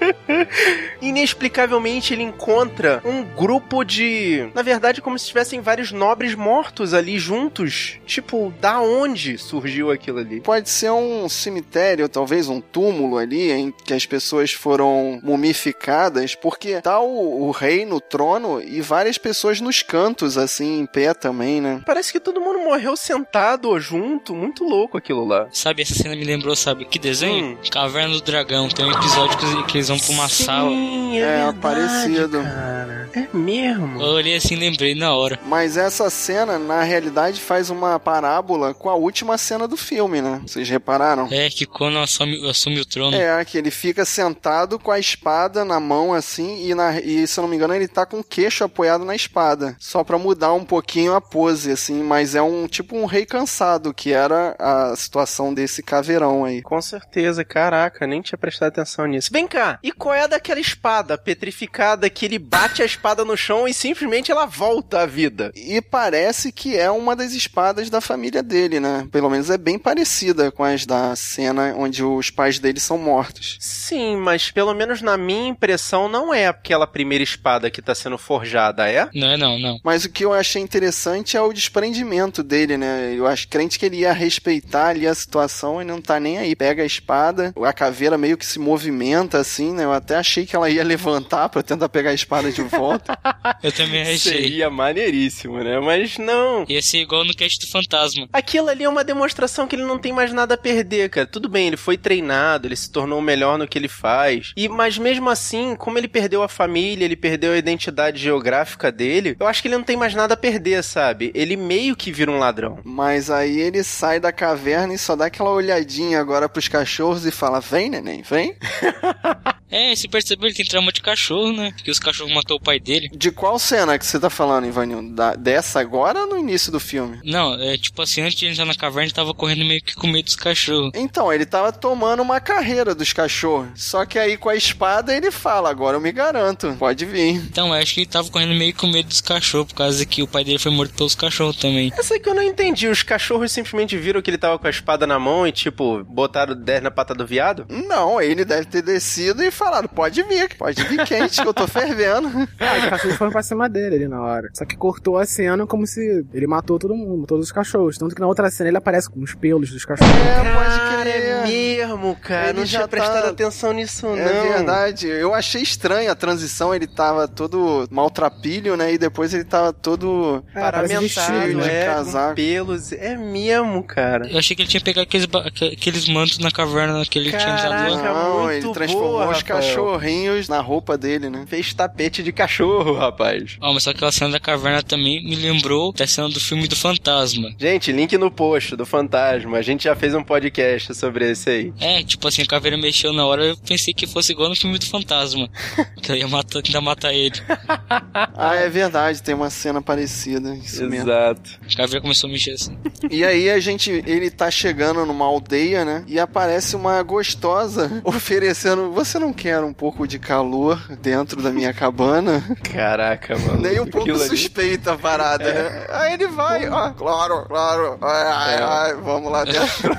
[1.00, 4.48] Inexplicavelmente ele encontra um grupo de.
[4.54, 7.98] Na verdade, como se tivessem vários nobres mortos ali juntos.
[8.06, 10.40] Tipo, da onde surgiu aquilo ali?
[10.40, 16.80] Pode ser um cemitério, talvez um túmulo ali, em que as pessoas foram mumificadas, porque
[16.80, 21.60] tá o, o rei no trono e várias pessoas nos cantos, assim, em pé também,
[21.60, 21.82] né?
[21.86, 24.34] Parece que todo mundo morreu sentado ou junto.
[24.34, 25.48] Muito louco aquilo lá.
[25.52, 27.52] Sabe, essa cena me lembrou, sabe, que desenho?
[27.52, 27.56] Hum.
[27.70, 28.68] Caverna do Dragão.
[28.68, 30.70] Tem um episódio que eles- que eles vão pra uma sala.
[30.70, 32.42] Sim, é, É, verdade, parecido.
[32.42, 33.00] Cara.
[33.12, 34.00] É mesmo.
[34.00, 35.36] Eu olhei assim e lembrei na hora.
[35.44, 40.40] Mas essa cena, na realidade, faz uma parábola com a última cena do filme, né?
[40.46, 41.26] Vocês repararam?
[41.30, 43.16] É, que Conan assume, assume o trono.
[43.16, 47.40] É, que ele fica sentado com a espada na mão, assim, e, na- e, se
[47.40, 49.74] eu não me engano, ele tá com o queixo apoiado na espada.
[49.80, 53.92] Só pra mudar um pouquinho a pose, assim, mas é um tipo um rei cansado,
[53.92, 56.62] que era a situação desse caveirão aí.
[56.62, 59.30] Com certeza, caraca, nem tinha prestado atenção nisso.
[59.32, 63.36] Vem cá, e qual é a daquela espada petrificada que ele bate a espada no
[63.36, 65.52] chão e simplesmente ela volta à vida?
[65.54, 69.06] E parece que é uma das espadas da família dele, né?
[69.10, 73.56] Pelo menos é bem parecida com as da cena onde os pais dele são mortos.
[73.60, 78.18] Sim, mas pelo menos na minha impressão não é aquela primeira espada que tá sendo
[78.18, 79.08] forjada, é?
[79.14, 79.80] Não é não, não.
[79.82, 83.14] Mas o que eu achei interessante é o desprendimento dele, né?
[83.14, 86.54] Eu acho crente que ele ia respeitar ali a situação e não tá nem aí.
[86.54, 89.84] Pega a espada, a caveira meio que se movimenta assim, né?
[89.84, 93.18] Eu até achei que ela ia levantar pra tentar pegar a espada de volta.
[93.62, 94.18] Eu também achei.
[94.18, 95.78] Seria maneiríssimo, né?
[95.80, 96.64] Mas não.
[96.68, 98.28] Ia ser igual no cast do Fantasma.
[98.32, 101.26] Aquilo ali é uma demonstração que ele não tem mais nada a perder, cara.
[101.26, 104.52] Tudo bem, ele foi treinado, ele se tornou melhor no que ele faz.
[104.56, 109.36] E mas mesmo assim, como ele perdeu a família, ele perdeu a identidade geográfica dele,
[109.38, 111.30] eu acho que ele não tem mais nada a perder, sabe?
[111.34, 112.78] Ele meio que vira um ladrão.
[112.84, 117.30] Mas aí ele sai da caverna e só dá aquela olhadinha agora pros cachorros e
[117.30, 118.56] fala: Vem, neném, vem.
[119.70, 121.72] É, você percebeu, ele tem trauma de cachorro, né?
[121.76, 123.08] Porque os cachorros matou o pai dele.
[123.14, 125.02] De qual cena que você tá falando, Ivanil?
[125.14, 127.20] Da, dessa agora ou no início do filme?
[127.24, 130.06] Não, é tipo assim, antes de entrar na caverna, ele tava correndo meio que com
[130.06, 130.90] medo dos cachorros.
[130.94, 133.68] Então, ele tava tomando uma carreira dos cachorros.
[133.76, 137.36] Só que aí com a espada ele fala: agora eu me garanto, pode vir.
[137.36, 140.22] Então, eu acho que ele tava correndo meio com medo dos cachorros, por causa que
[140.22, 141.92] o pai dele foi morto pelos cachorros também.
[141.96, 142.88] Essa que eu não entendi.
[142.88, 146.52] Os cachorros simplesmente viram que ele tava com a espada na mão e, tipo, botaram
[146.52, 147.66] o 10 na pata do viado?
[147.68, 151.68] Não, ele deve ter descido e falado: pode vir, pode vir quente, que eu tô
[151.68, 152.28] fervendo.
[152.60, 154.48] Ah, os cachorros foram pra cima dele ali na hora.
[154.52, 157.96] Só que cortou a cena como se ele matou todo mundo, todos os cachorros.
[157.96, 160.12] Tanto que na outra cena ele aparece com os pelos dos cachorros.
[160.14, 161.24] É, pode Cara, crer.
[161.26, 162.50] é mesmo, cara.
[162.50, 164.16] Ele não já tinha prestado tá- atenção nisso, não.
[164.18, 165.08] É verdade.
[165.08, 166.74] Eu achei estranho a transição.
[166.74, 168.92] Ele tava todo maltrapilho, né?
[168.92, 170.44] E depois ele tava todo.
[170.54, 172.34] É, Paramentado, de é, casaco.
[172.34, 172.92] pelos.
[172.92, 174.28] É mesmo, cara.
[174.30, 175.26] Eu achei que ele tinha pegado aqueles,
[175.72, 177.88] aqueles mantos na caverna que ele tinha Caraca.
[177.90, 178.12] usado lá.
[178.14, 179.42] Não, muito ele transformou boa, os.
[179.54, 181.44] Cachorrinhos na roupa dele, né?
[181.46, 183.56] Fez tapete de cachorro, rapaz.
[183.60, 186.66] Ó, mas só que aquela cena da caverna também me lembrou da cena do filme
[186.66, 187.50] do Fantasma.
[187.58, 189.58] Gente, link no post do Fantasma.
[189.58, 191.72] A gente já fez um podcast sobre esse aí.
[191.80, 194.78] É, tipo assim, a caveira mexeu na hora, eu pensei que fosse igual no filme
[194.78, 195.48] do Fantasma.
[196.02, 197.40] que eu ia matar, ainda matar ele.
[198.42, 200.54] Ah, é verdade, tem uma cena parecida.
[200.54, 201.10] Isso mesmo.
[201.10, 201.58] Exato.
[201.62, 202.76] A caveira começou a mexer assim.
[203.10, 206.04] E aí a gente, ele tá chegando numa aldeia, né?
[206.06, 211.72] E aparece uma gostosa oferecendo: Você não quer um pouco de calor dentro da minha
[211.72, 212.44] cabana?
[212.70, 213.58] Caraca, mano.
[213.62, 214.28] Nem um pouco Aquilo ali.
[214.28, 215.86] suspeita a parada, né?
[215.88, 218.62] Aí ele vai, ó, claro, claro, ai, ai, É.
[218.62, 219.96] ai, vamos lá dentro.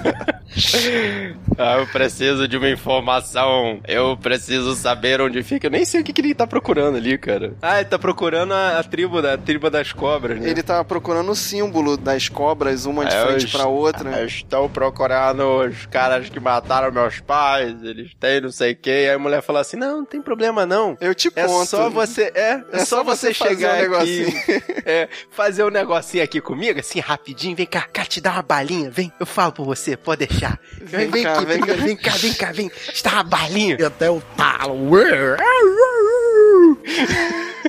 [1.58, 3.80] Ah, eu preciso de uma informação.
[3.88, 5.68] Eu preciso saber onde fica.
[5.68, 7.54] Eu nem sei o que, que ele tá procurando ali, cara.
[7.62, 10.50] Ah, ele tá procurando a, a tribo da a tribo das cobras, né?
[10.50, 14.10] Ele tava procurando o símbolo das cobras, uma de É, frente os- pra outra.
[14.20, 18.90] Eu Estou procurando os caras que mataram meus pais, eles têm não sei o que.
[18.90, 20.98] Aí a mulher fala assim: Não, não tem problema não.
[21.00, 21.68] Eu te É conto.
[21.68, 24.26] só você, é, é, só, você fazer chegar um aqui,
[24.86, 28.90] é, fazer um negocinho aqui comigo, assim, rapidinho, vem cá, cá te dar uma balinha,
[28.90, 30.60] vem, eu falo por você, pode deixar.
[30.82, 33.78] Vem, Vem cá, vem vem, cá, vem cá, vem cá, vem, te dar uma balinha.
[33.80, 34.92] E até o talo.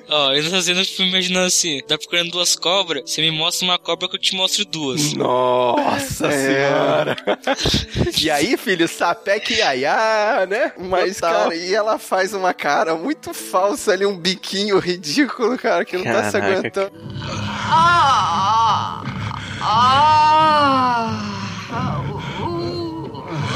[0.08, 3.64] Ó, eu nessa cena eu fui imaginando assim, tá procurando duas cobras, você me mostra
[3.64, 5.14] uma cobra que eu te mostro duas.
[5.14, 6.30] Nossa É.
[6.30, 7.16] senhora.
[8.20, 10.72] e aí, filho, sapeque iaiá, né?
[10.78, 11.44] Mas, Total.
[11.44, 16.04] cara, e ela faz uma cara muito falsa ali, um biquinho ridículo, cara, que não
[16.04, 16.92] tá se Caraca.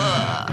[0.06, 0.46] Aguentando.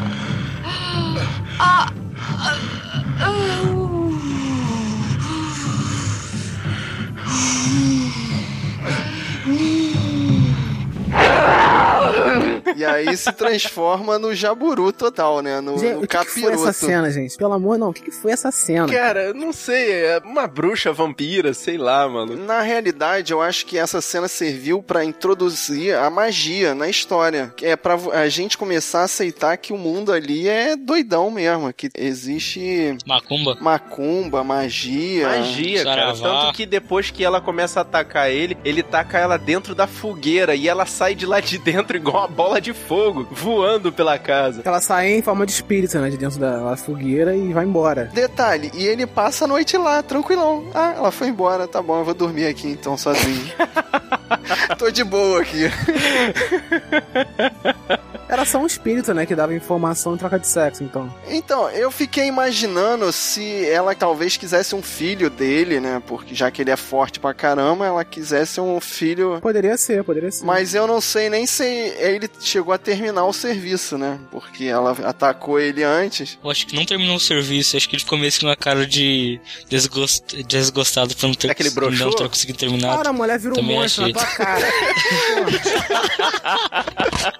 [12.75, 15.61] E aí se transforma no jaburu total, né?
[15.61, 16.73] No, Gente, no o que, que foi essa capiroto.
[16.73, 17.37] cena, gente?
[17.37, 17.89] Pelo amor, não.
[17.89, 18.87] O que, que foi essa cena?
[18.87, 22.35] Cara, eu não sei, é uma bruxa vampira, sei lá, mano.
[22.35, 27.53] Na realidade, eu acho que essa cena serviu pra introduzir a magia na história.
[27.61, 31.89] É pra a gente começar a aceitar que o mundo ali é doidão mesmo, que
[31.95, 33.57] existe Macumba.
[33.61, 35.27] macumba, magia.
[35.27, 36.15] Magia, cara.
[36.15, 36.41] Saravá.
[36.45, 40.55] Tanto que depois que ela começa a atacar ele, ele taca ela dentro da fogueira
[40.55, 44.61] e ela sai de lá de dentro igual uma bola de fogo, voando pela casa.
[44.65, 46.09] Ela sai em forma de espírito, né?
[46.09, 48.09] De dentro da fogueira e vai embora.
[48.13, 50.65] Detalhe, e ele passa a noite lá, tranquilão.
[50.73, 53.51] Ah, ela foi embora, tá bom, eu vou dormir aqui então sozinho.
[54.77, 55.63] Tô de boa aqui.
[58.33, 59.27] Era só um espírito, né?
[59.27, 61.13] Que dava informação em troca de sexo, então.
[61.29, 66.01] Então, eu fiquei imaginando se ela talvez quisesse um filho dele, né?
[66.07, 69.37] Porque já que ele é forte pra caramba, ela quisesse um filho.
[69.39, 70.43] Poderia ser, poderia ser.
[70.43, 74.19] Mas eu não sei nem se ele chegou a terminar o serviço, né?
[74.31, 76.39] Porque ela atacou ele antes.
[76.43, 78.87] Eu acho que não terminou o serviço, acho que ele ficou meio com uma cara
[78.87, 80.41] de desgost...
[80.41, 82.07] desgostado por não ter, Será que ele broxou?
[82.07, 82.97] não ter conseguido terminar.
[82.97, 84.65] Cara, a mulher vira um monstro na tua cara.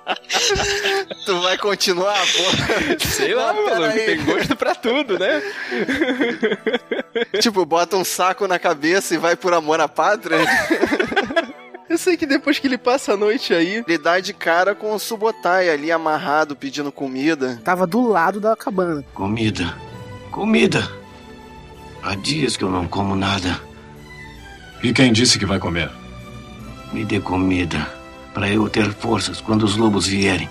[1.25, 2.99] Tu vai continuar, porra?
[2.99, 5.41] Sei lá, Não, mano, tem gosto pra tudo, né?
[7.39, 10.37] tipo, bota um saco na cabeça e vai por amor à pátria.
[11.89, 14.93] Eu sei que depois que ele passa a noite aí, Ele dá de cara com
[14.93, 17.61] o Subotai ali amarrado pedindo comida.
[17.63, 19.03] Tava do lado da cabana.
[19.13, 19.73] Comida.
[20.31, 20.89] Comida.
[22.01, 23.59] Há dias que eu não como nada.
[24.81, 25.89] E quem disse que vai comer?
[26.91, 27.87] Me dê comida.
[28.33, 30.49] Para eu ter forças quando os lobos vierem.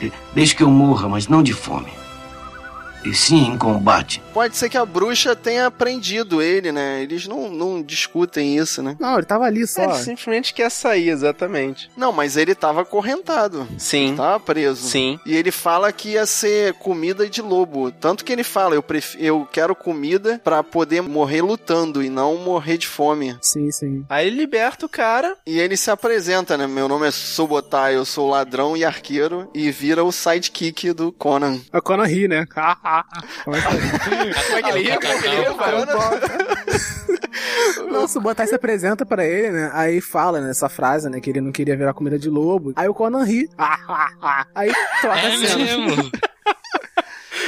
[0.00, 1.90] De- Deixe que eu morra, mas não de fome.
[3.04, 4.22] E sim em combate.
[4.32, 7.02] Pode ser que a bruxa tenha aprendido ele, né?
[7.02, 8.96] Eles não, não discutem isso, né?
[8.98, 9.82] Não, ele tava ali só.
[9.82, 11.90] Ele simplesmente quer sair, exatamente.
[11.96, 13.66] Não, mas ele tava acorrentado.
[13.76, 14.14] Sim.
[14.16, 14.88] Tava preso.
[14.88, 15.18] Sim.
[15.24, 17.90] E ele fala que ia ser comida de lobo.
[17.90, 19.16] Tanto que ele fala, eu, pref...
[19.18, 23.36] eu quero comida pra poder morrer lutando e não morrer de fome.
[23.40, 24.04] Sim, sim.
[24.08, 25.36] Aí ele liberta o cara.
[25.46, 26.66] E ele se apresenta, né?
[26.66, 29.50] Meu nome é Sobotai, eu sou ladrão e arqueiro.
[29.54, 31.60] E vira o sidekick do Conan.
[31.72, 32.46] A Conan ri, né?
[33.44, 33.78] Como é que Como
[34.58, 34.94] é que ele ri?
[34.98, 35.46] Como é que ele ri,
[37.90, 39.70] Não, o Subotai se apresenta pra ele, né?
[39.72, 41.20] Aí fala, né, essa frase, né?
[41.20, 42.72] Que ele não queria virar comida de lobo.
[42.76, 43.48] Aí o Conan ri.
[44.54, 45.56] Aí troca É a cena.
[45.86, 46.10] mesmo.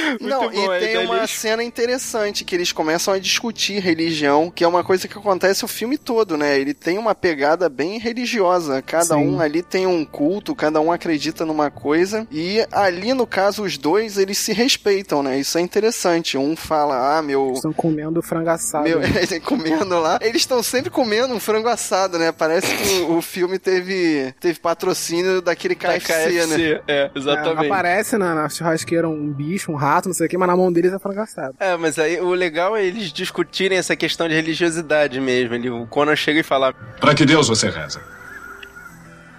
[0.19, 4.49] Não, bom, e aí tem uma eles- cena interessante que eles começam a discutir religião,
[4.51, 6.59] que é uma coisa que acontece o filme todo, né?
[6.59, 8.81] Ele tem uma pegada bem religiosa.
[8.81, 9.27] Cada Sim.
[9.29, 12.27] um ali tem um culto, cada um acredita numa coisa.
[12.31, 15.39] E ali, no caso, os dois, eles se respeitam, né?
[15.39, 16.37] Isso é interessante.
[16.37, 17.53] Um fala, ah, meu.
[17.53, 18.83] Estão comendo frango assado.
[18.83, 18.99] Meu,
[19.43, 20.19] comendo lá.
[20.21, 22.31] Eles estão sempre comendo um frango assado, né?
[22.31, 26.55] Parece que o, filme teve, teve patrocínio daquele Da KFC, né?
[26.55, 27.65] KFC, É, É, exatamente.
[27.65, 30.71] aparece na, na churrasqueira um bicho, um rato, não sei o que, mas na mão
[30.71, 31.55] deles é frango assado.
[31.59, 35.55] É, mas aí o legal é eles discutirem essa questão de religiosidade mesmo.
[35.55, 38.01] Ele, o Conan chega e fala: Para que Deus você reza?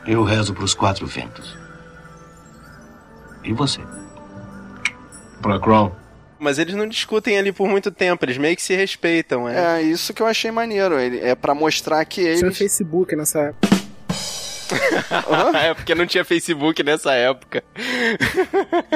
[0.07, 1.57] Eu rezo pros quatro ventos.
[3.45, 3.81] E você?
[5.41, 5.93] Para Crown?
[6.39, 9.81] Mas eles não discutem ali por muito tempo, eles meio que se respeitam, é.
[9.81, 10.99] É, isso que eu achei maneiro.
[10.99, 12.59] Ele, é pra mostrar que eles.
[12.59, 13.82] Facebook nessa época.
[15.55, 17.63] É porque não tinha Facebook nessa época.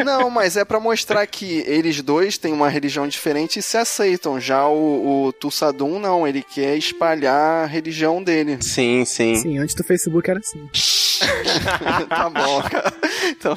[0.04, 4.40] Não, mas é pra mostrar que eles dois têm uma religião diferente e se aceitam.
[4.40, 8.58] Já o, o Tussadum, não, ele quer espalhar a religião dele.
[8.60, 9.36] Sim, sim.
[9.36, 10.68] Sim, antes do Facebook era assim.
[12.08, 12.92] tá bom, cara.
[13.30, 13.56] Então,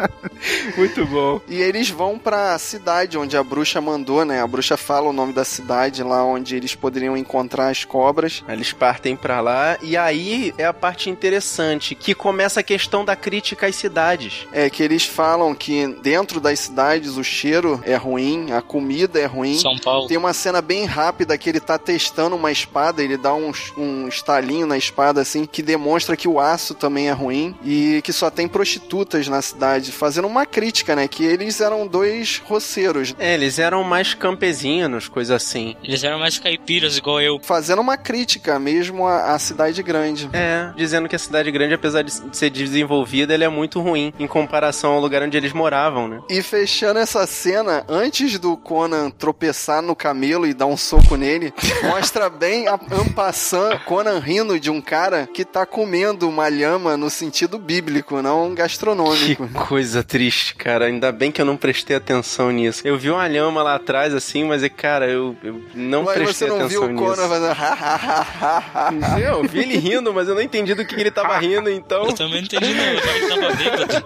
[0.76, 1.40] Muito bom.
[1.48, 4.40] e eles vão pra cidade onde a bruxa mandou, né?
[4.40, 8.42] A bruxa fala o nome da cidade lá onde eles poderiam encontrar as cobras.
[8.48, 13.14] Eles partem pra lá e aí é a parte interessante, que começa a questão da
[13.16, 14.46] crítica às cidades.
[14.52, 19.26] É que eles falam que dentro das cidades o cheiro é ruim, a comida é
[19.26, 19.58] ruim.
[19.58, 20.08] São Paulo.
[20.08, 24.08] Tem uma cena bem rápida que ele tá testando uma espada, ele dá um, um
[24.08, 28.30] estalinho na espada, assim, que demonstra que o aço também é ruim e que só
[28.30, 31.06] tem prostitutas na cidade, fazendo uma crítica, né?
[31.08, 35.76] Que eles eram dois roceiros, É, eles eram mais campesinos, coisa assim.
[35.82, 37.38] Eles eram mais caipiras, igual eu.
[37.42, 40.28] fazendo uma crítica mesmo à, à cidade grande.
[40.32, 44.26] É, dizendo que a cidade grande, apesar de ser desenvolvida, ele é muito ruim em
[44.26, 46.20] comparação ao lugar onde eles moravam, né?
[46.28, 51.52] E fechando essa cena, antes do Conan tropeçar no camelo e dar um soco nele,
[51.84, 57.10] mostra bem a Ampassan, Conan rindo de um cara que tá comendo uma lhama no
[57.10, 59.48] sentido bíblico, não Que gastronômico.
[59.80, 60.84] Coisa triste, cara.
[60.84, 62.86] Ainda bem que eu não prestei atenção nisso.
[62.86, 66.54] Eu vi uma lhama lá atrás, assim, mas, cara, eu, eu não Mas prestei você
[66.54, 67.28] não viu atenção o Conan nisso.
[67.28, 69.18] fazendo ha.
[69.18, 72.04] Eu vi ele rindo, mas eu não entendi do que, ele tava rindo, então.
[72.04, 74.04] Eu também não entendi não, ele tava bêbado.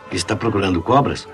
[0.10, 1.28] Está procurando cobras?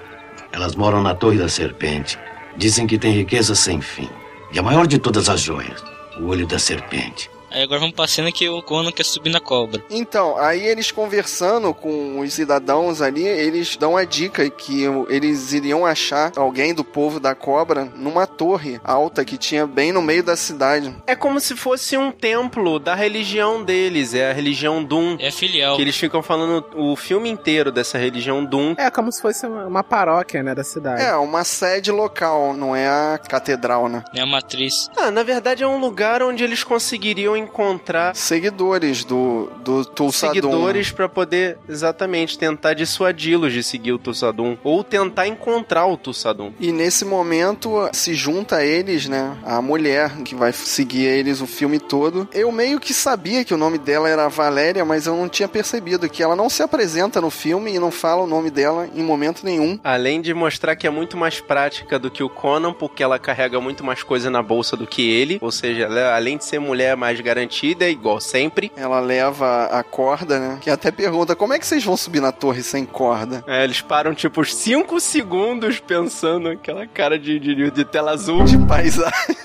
[0.51, 2.19] Elas moram na Torre da Serpente.
[2.57, 4.09] Dizem que tem riqueza sem fim.
[4.53, 5.83] E a maior de todas as joias,
[6.19, 7.31] o olho da serpente.
[7.51, 9.83] Aí agora vamos pra cena que o Conan quer subir na cobra.
[9.91, 15.87] Então, aí eles conversando com os cidadãos ali, eles dão a dica que eles iriam
[15.87, 20.37] achar alguém do povo da cobra numa torre alta que tinha bem no meio da
[20.37, 20.95] cidade.
[21.07, 25.17] É como se fosse um templo da religião deles, é a religião Doom.
[25.21, 25.77] É filial.
[25.77, 28.75] Que eles ficam falando o filme inteiro dessa religião Doom.
[28.79, 31.03] É como se fosse uma, uma paróquia, né, da cidade.
[31.03, 34.03] É, uma sede local, não é a catedral, né?
[34.15, 34.91] É a matriz.
[34.97, 40.33] Ah, na verdade é um lugar onde eles conseguiriam encontrar Seguidores do, do Tulsadum.
[40.35, 46.53] seguidores pra poder exatamente tentar dissuadi-los de seguir o Tussadum ou tentar encontrar o Tussadum.
[46.59, 49.37] E nesse momento se junta a eles, né?
[49.45, 52.29] A mulher que vai seguir eles o filme todo.
[52.33, 56.09] Eu meio que sabia que o nome dela era Valéria, mas eu não tinha percebido
[56.09, 59.45] que ela não se apresenta no filme e não fala o nome dela em momento
[59.45, 59.79] nenhum.
[59.83, 63.61] Além de mostrar que é muito mais prática do que o Conan, porque ela carrega
[63.61, 65.39] muito mais coisa na bolsa do que ele.
[65.41, 68.71] Ou seja, ela, além de ser mulher mais garantida, igual sempre.
[68.77, 70.59] Ela leva a corda, né?
[70.61, 73.43] Que até pergunta: como é que vocês vão subir na torre sem corda?
[73.47, 78.45] É, eles param tipo 5 segundos pensando aquela cara de, de, de tela azul.
[78.45, 79.37] De paisagem.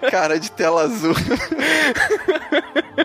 [0.10, 1.14] Cara de tela azul.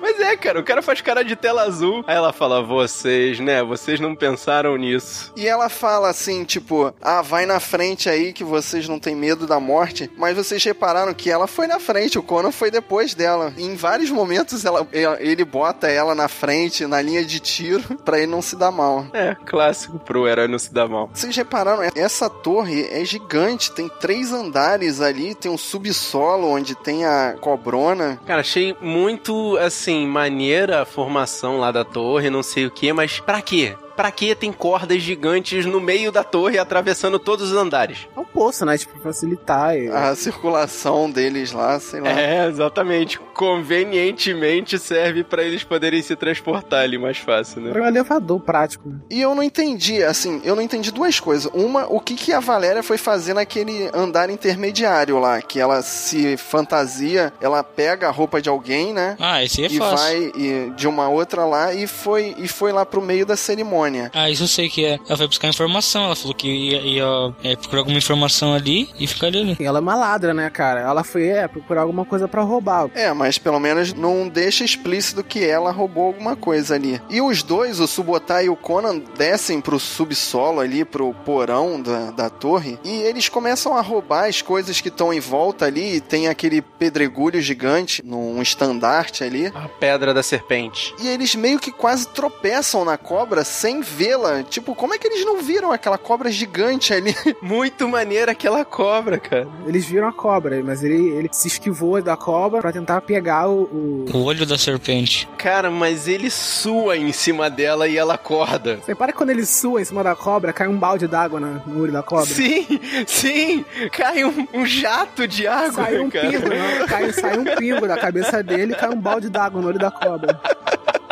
[0.00, 2.04] Mas é, cara, o cara faz cara de tela azul.
[2.06, 3.62] Aí ela fala, vocês, né?
[3.62, 5.32] Vocês não pensaram nisso.
[5.36, 9.46] E ela fala assim, tipo, ah, vai na frente aí que vocês não têm medo
[9.46, 10.10] da morte.
[10.16, 13.52] Mas vocês repararam que ela foi na frente, o Conan foi depois dela.
[13.56, 14.86] E em vários momentos ela,
[15.20, 19.06] ele bota ela na frente, na linha de tiro, pra ele não se dar mal.
[19.12, 21.10] É, clássico pro herói não se dar mal.
[21.12, 27.04] Vocês repararam, essa torre é gigante, tem três andares ali, tem um subsolo onde tem
[27.04, 28.18] a cobrona.
[28.26, 29.73] Cara, achei muito, assim,
[30.06, 33.76] maneira a formação lá da torre, não sei o que, mas pra quê?
[33.96, 38.08] Pra que tem cordas gigantes no meio da torre atravessando todos os andares?
[38.16, 38.76] É um poço, né?
[38.76, 39.76] Tipo, facilitar.
[39.76, 39.88] E...
[39.88, 42.10] A circulação deles lá, sei lá.
[42.10, 43.18] É, exatamente.
[43.18, 47.72] Convenientemente serve para eles poderem se transportar ali mais fácil, né?
[47.74, 48.88] É um elevador prático.
[48.88, 48.96] Né?
[49.10, 51.50] E eu não entendi, assim, eu não entendi duas coisas.
[51.54, 56.36] Uma, o que, que a Valéria foi fazer naquele andar intermediário lá, que ela se
[56.36, 59.16] fantasia, ela pega a roupa de alguém, né?
[59.18, 59.96] Ah, esse é e fácil.
[59.96, 63.83] vai e, de uma outra lá e foi, e foi lá pro meio da cerimônia.
[64.12, 64.98] Ah, isso eu sei que é.
[65.06, 66.04] Ela foi buscar informação.
[66.04, 69.56] Ela falou que ia, ia é, procurar alguma informação ali e ficaria ali.
[69.58, 70.80] E ela é uma ladra, né, cara?
[70.80, 72.90] Ela foi é, procurar alguma coisa para roubar.
[72.94, 77.00] É, mas pelo menos não deixa explícito que ela roubou alguma coisa ali.
[77.08, 82.10] E os dois, o Subotai e o Conan, descem pro subsolo ali, pro porão da,
[82.10, 86.00] da torre, e eles começam a roubar as coisas que estão em volta ali.
[86.00, 89.46] Tem aquele pedregulho gigante, num estandarte ali.
[89.54, 90.94] A pedra da serpente.
[91.00, 94.42] E eles meio que quase tropeçam na cobra sem vê-la.
[94.42, 97.14] Tipo, como é que eles não viram aquela cobra gigante ali?
[97.42, 99.48] Muito maneira aquela cobra, cara.
[99.66, 103.62] Eles viram a cobra, mas ele, ele se esquivou da cobra para tentar pegar o,
[103.64, 104.04] o...
[104.12, 104.24] o.
[104.24, 105.28] olho da serpente.
[105.38, 108.76] Cara, mas ele sua em cima dela e ela acorda.
[108.76, 111.80] Você para que quando ele sua em cima da cobra, cai um balde d'água no
[111.80, 112.26] olho da cobra?
[112.26, 112.66] Sim,
[113.06, 113.64] sim!
[113.92, 115.72] Cai um, um jato de água.
[115.72, 116.28] Sai um cara.
[116.28, 119.68] pingo, não, cai, sai um pingo da cabeça dele e cai um balde d'água no
[119.68, 120.40] olho da cobra.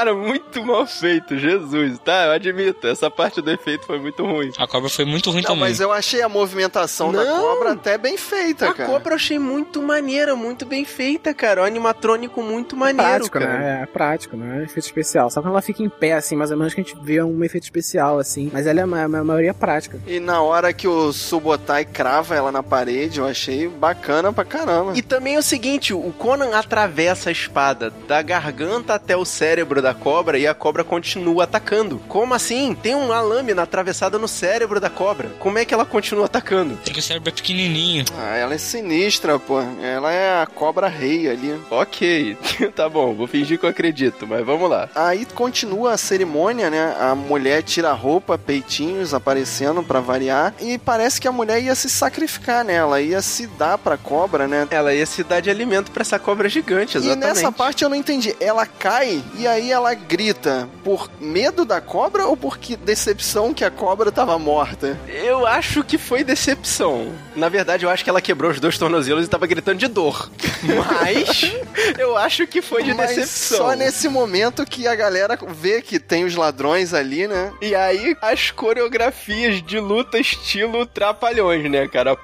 [0.00, 2.24] Cara, muito mal feito, Jesus, tá?
[2.24, 4.50] Eu admito, essa parte do efeito foi muito ruim.
[4.56, 5.60] A cobra foi muito ruim Não, também.
[5.64, 7.38] mas eu achei a movimentação da Não.
[7.42, 8.88] cobra até bem feita, A cara.
[8.88, 11.60] cobra eu achei muito maneira, muito bem feita, cara.
[11.60, 13.58] O animatrônico muito maneiro, prático, cara.
[13.58, 13.80] né?
[13.82, 14.62] É prático, né?
[14.64, 15.28] Efeito especial.
[15.28, 17.44] Só quando ela fica em pé, assim, mais ou menos que a gente vê um
[17.44, 18.48] efeito especial, assim.
[18.54, 20.00] Mas ela é a, a maioria prática.
[20.06, 24.92] E na hora que o Subotai crava ela na parede, eu achei bacana pra caramba.
[24.96, 29.82] E também é o seguinte, o Conan atravessa a espada da garganta até o cérebro
[29.82, 32.00] da cobra e a cobra continua atacando.
[32.08, 32.74] Como assim?
[32.74, 35.30] Tem uma lâmina atravessada no cérebro da cobra.
[35.38, 36.76] Como é que ela continua atacando?
[36.84, 38.04] Tem que o cérebro é pequenininho.
[38.18, 39.60] Ah, ela é sinistra, pô.
[39.82, 41.58] Ela é a cobra rei ali.
[41.70, 42.36] Ok,
[42.74, 44.88] tá bom, vou fingir que eu acredito, mas vamos lá.
[44.94, 46.96] Aí continua a cerimônia, né?
[47.00, 50.54] A mulher tira a roupa, peitinhos aparecendo pra variar.
[50.60, 52.74] E parece que a mulher ia se sacrificar, né?
[52.74, 54.66] Ela ia se dar pra cobra, né?
[54.70, 57.26] Ela ia se dar de alimento pra essa cobra gigante, E exatamente.
[57.26, 58.34] nessa parte eu não entendi.
[58.40, 63.64] Ela cai e aí ela grita por medo da cobra ou por que decepção que
[63.64, 64.98] a cobra tava morta?
[65.08, 67.12] Eu acho que foi decepção.
[67.34, 70.30] Na verdade, eu acho que ela quebrou os dois tornozelos e tava gritando de dor.
[70.62, 71.52] Mas
[71.98, 73.58] eu acho que foi de Mas decepção.
[73.58, 77.52] só nesse momento que a galera vê que tem os ladrões ali, né?
[77.60, 82.14] E aí, as coreografias de luta estilo trapalhões, né, cara?
[82.14, 82.16] O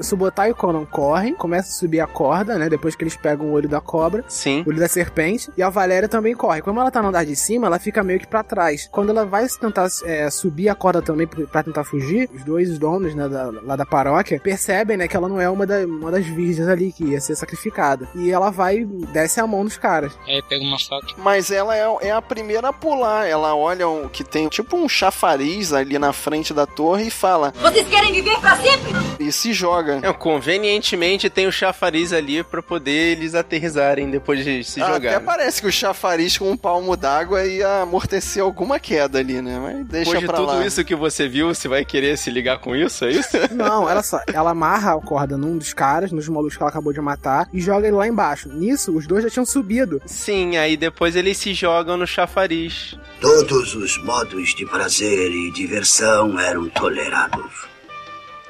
[0.00, 2.68] Subotai e o Conan correm, começam a subir a corda, né?
[2.68, 4.24] Depois que eles pegam o olho da cobra.
[4.28, 4.62] Sim.
[4.66, 5.50] O olho da serpente.
[5.56, 6.62] E a Valéria também corre.
[6.62, 8.88] Como ela tá no andar de cima, ela fica meio que pra trás.
[8.90, 13.14] Quando ela vai tentar é, subir a corda também pra tentar fugir, os dois donos
[13.14, 16.26] né, da, lá da paróquia percebem né, que ela não é uma, da- uma das
[16.26, 18.08] virgens ali que ia ser sacrificada.
[18.14, 20.12] E ela vai, desce a mão dos caras.
[20.26, 21.06] Aí pega uma faca.
[21.18, 23.26] Mas ela é, é a primeira a pular.
[23.26, 27.52] Ela olha um, que tem tipo um chafariz ali na frente da torre e fala.
[27.60, 28.92] Vocês querem viver pra sempre?
[29.18, 29.79] E se joga.
[30.02, 35.20] É, convenientemente tem o chafariz ali pra poder eles aterrizarem depois de se Até jogar.
[35.20, 39.58] parece que o chafariz com um palmo d'água ia amortecer alguma queda ali, né?
[39.62, 40.66] Mas deixa Depois de pra tudo lá.
[40.66, 43.30] isso que você viu, você vai querer se ligar com isso, é isso?
[43.54, 44.20] Não, olha só.
[44.32, 47.60] Ela amarra a corda num dos caras, nos malucos que ela acabou de matar, e
[47.60, 48.48] joga ele lá embaixo.
[48.48, 50.00] Nisso, os dois já tinham subido.
[50.06, 52.96] Sim, aí depois eles se jogam no chafariz.
[53.20, 57.69] Todos os modos de prazer e diversão eram tolerados.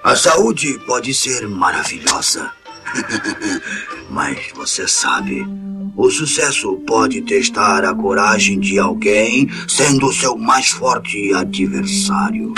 [0.02, 2.50] A saúde pode ser maravilhosa.
[4.08, 5.46] Mas você sabe,
[5.94, 12.54] o sucesso pode testar a coragem de alguém sendo seu mais forte adversário.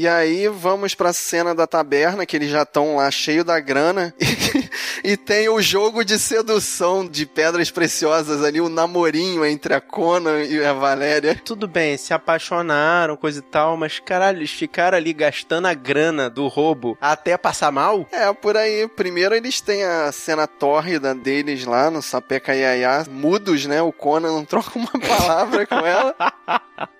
[0.00, 4.14] E aí vamos pra cena da taberna, que eles já estão lá cheio da grana.
[5.04, 10.42] E, tem o jogo de sedução de pedras preciosas ali, o namorinho entre a Conan
[10.42, 11.40] e a Valéria.
[11.44, 16.28] Tudo bem, se apaixonaram, coisa e tal, mas caralho, eles ficaram ali gastando a grana
[16.28, 18.06] do roubo até passar mal?
[18.10, 18.88] É, por aí.
[18.88, 23.80] Primeiro eles têm a cena tórrida deles lá no Sapé Caiaiá, mudos, né?
[23.80, 26.14] O Conan não troca uma palavra com ela.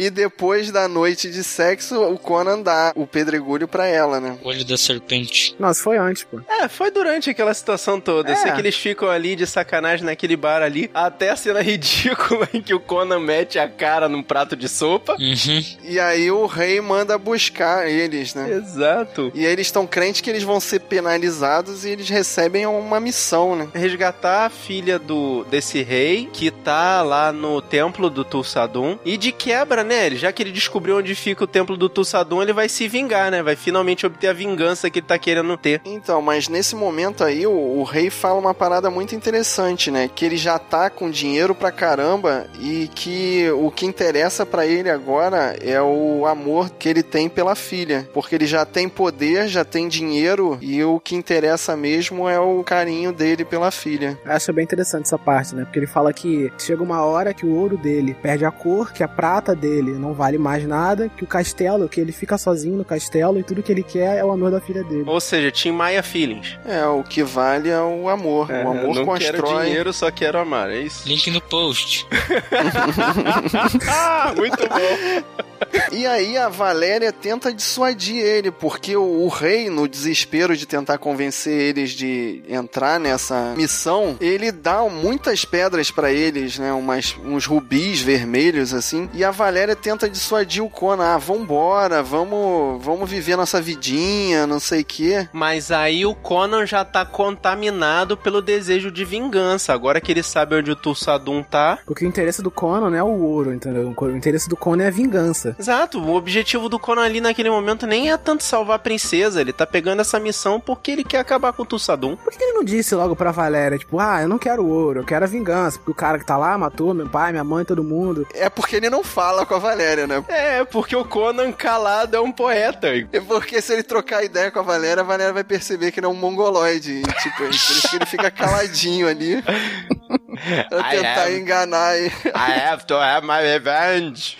[0.00, 4.38] E depois da noite de sexo, o Conan dá o pedregulho pra ela, né?
[4.42, 5.54] Olho da serpente.
[5.58, 6.40] Nossa, foi antes, pô.
[6.48, 8.30] É, foi durante aquela situação toda.
[8.30, 8.32] É.
[8.32, 12.48] Eu sei que eles ficam ali de sacanagem naquele bar ali, até a cena ridícula
[12.54, 15.16] em que o Conan mete a cara num prato de sopa.
[15.20, 15.64] Uhum.
[15.84, 18.50] E aí o rei manda buscar eles, né?
[18.52, 19.30] Exato.
[19.34, 23.54] E aí eles estão crentes que eles vão ser penalizados e eles recebem uma missão,
[23.54, 23.68] né?
[23.74, 29.30] Resgatar a filha do desse rei que tá lá no templo do Tulsadum e de
[29.30, 29.89] quebra, né?
[29.94, 33.30] Ele- Já que ele descobriu onde fica o templo do Tulsadum, ele vai se vingar,
[33.30, 33.42] né?
[33.42, 35.80] Vai finalmente obter a vingança que ele tá querendo ter.
[35.84, 40.10] Então, mas nesse momento aí, o, o rei fala uma parada muito interessante, né?
[40.14, 44.90] Que ele já tá com dinheiro pra caramba e que o que interessa pra ele
[44.90, 48.08] agora é o amor que ele tem pela filha.
[48.12, 52.62] Porque ele já tem poder, já tem dinheiro e o que interessa mesmo é o
[52.62, 54.18] carinho dele pela filha.
[54.24, 55.64] Eu acho bem interessante essa parte, né?
[55.64, 59.02] Porque ele fala que chega uma hora que o ouro dele perde a cor, que
[59.02, 62.84] a prata dele não vale mais nada, que o castelo, que ele fica sozinho no
[62.84, 65.04] castelo e tudo que ele quer é o amor da filha dele.
[65.06, 66.58] Ou seja, Tim Maia Feelings.
[66.64, 68.50] É, o que vale é o amor.
[68.50, 69.66] É, o amor não quero constrói.
[69.66, 71.08] dinheiro, só quero amar, é isso?
[71.08, 72.06] Link no post.
[73.88, 75.49] ah, muito bom.
[75.92, 80.98] E aí a Valéria tenta dissuadir ele, porque o, o rei, no desespero de tentar
[80.98, 86.72] convencer eles de entrar nessa missão, ele dá muitas pedras pra eles, né?
[86.72, 89.10] Umas, uns rubis vermelhos, assim.
[89.12, 91.14] E a Valéria tenta dissuadir o Conan.
[91.14, 95.28] Ah, vambora, vamos, vamos viver nossa vidinha, não sei o quê.
[95.32, 99.72] Mas aí o Conan já tá contaminado pelo desejo de vingança.
[99.72, 101.78] Agora que ele sabe onde o Tulsadum tá.
[101.84, 103.94] Porque o interesse do Conan não é o ouro, entendeu?
[103.96, 105.49] O interesse do Conan é a vingança.
[105.58, 109.40] Exato, o objetivo do Conan ali naquele momento nem é tanto salvar a princesa.
[109.40, 112.16] Ele tá pegando essa missão porque ele quer acabar com o Tulsadum.
[112.16, 115.04] Por que ele não disse logo pra Valéria, tipo, ah, eu não quero ouro, eu
[115.04, 117.82] quero a vingança, porque o cara que tá lá matou meu pai, minha mãe, todo
[117.84, 118.26] mundo.
[118.34, 120.22] É porque ele não fala com a Valéria, né?
[120.28, 122.88] É, porque o Conan calado é um poeta.
[123.12, 126.06] É porque se ele trocar ideia com a Valéria, a Valéria vai perceber que ele
[126.06, 126.92] é um mongoloide.
[127.00, 129.42] E, tipo, é por isso que ele fica caladinho ali.
[129.42, 132.12] pra I tentar am- enganar ele.
[132.26, 134.36] I have to have my revenge.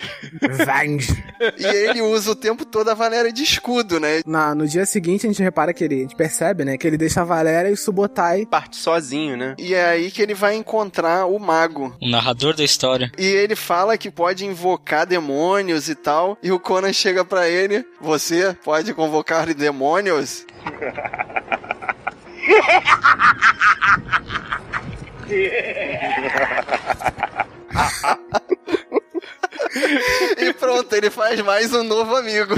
[1.01, 1.31] Vange.
[1.57, 4.21] E ele usa o tempo todo a Valéria de escudo, né?
[4.27, 6.97] Na, no dia seguinte a gente repara que ele, a gente percebe, né, que ele
[6.97, 9.55] deixa a Valéria e o Subotai Parte sozinho, né?
[9.57, 11.95] E é aí que ele vai encontrar o mago.
[11.99, 13.11] O narrador da história.
[13.17, 16.37] E ele fala que pode invocar demônios e tal.
[16.43, 20.45] E o Conan chega pra ele: Você pode convocar demônios?
[30.37, 32.53] e pronto, ele faz mais um novo amigo.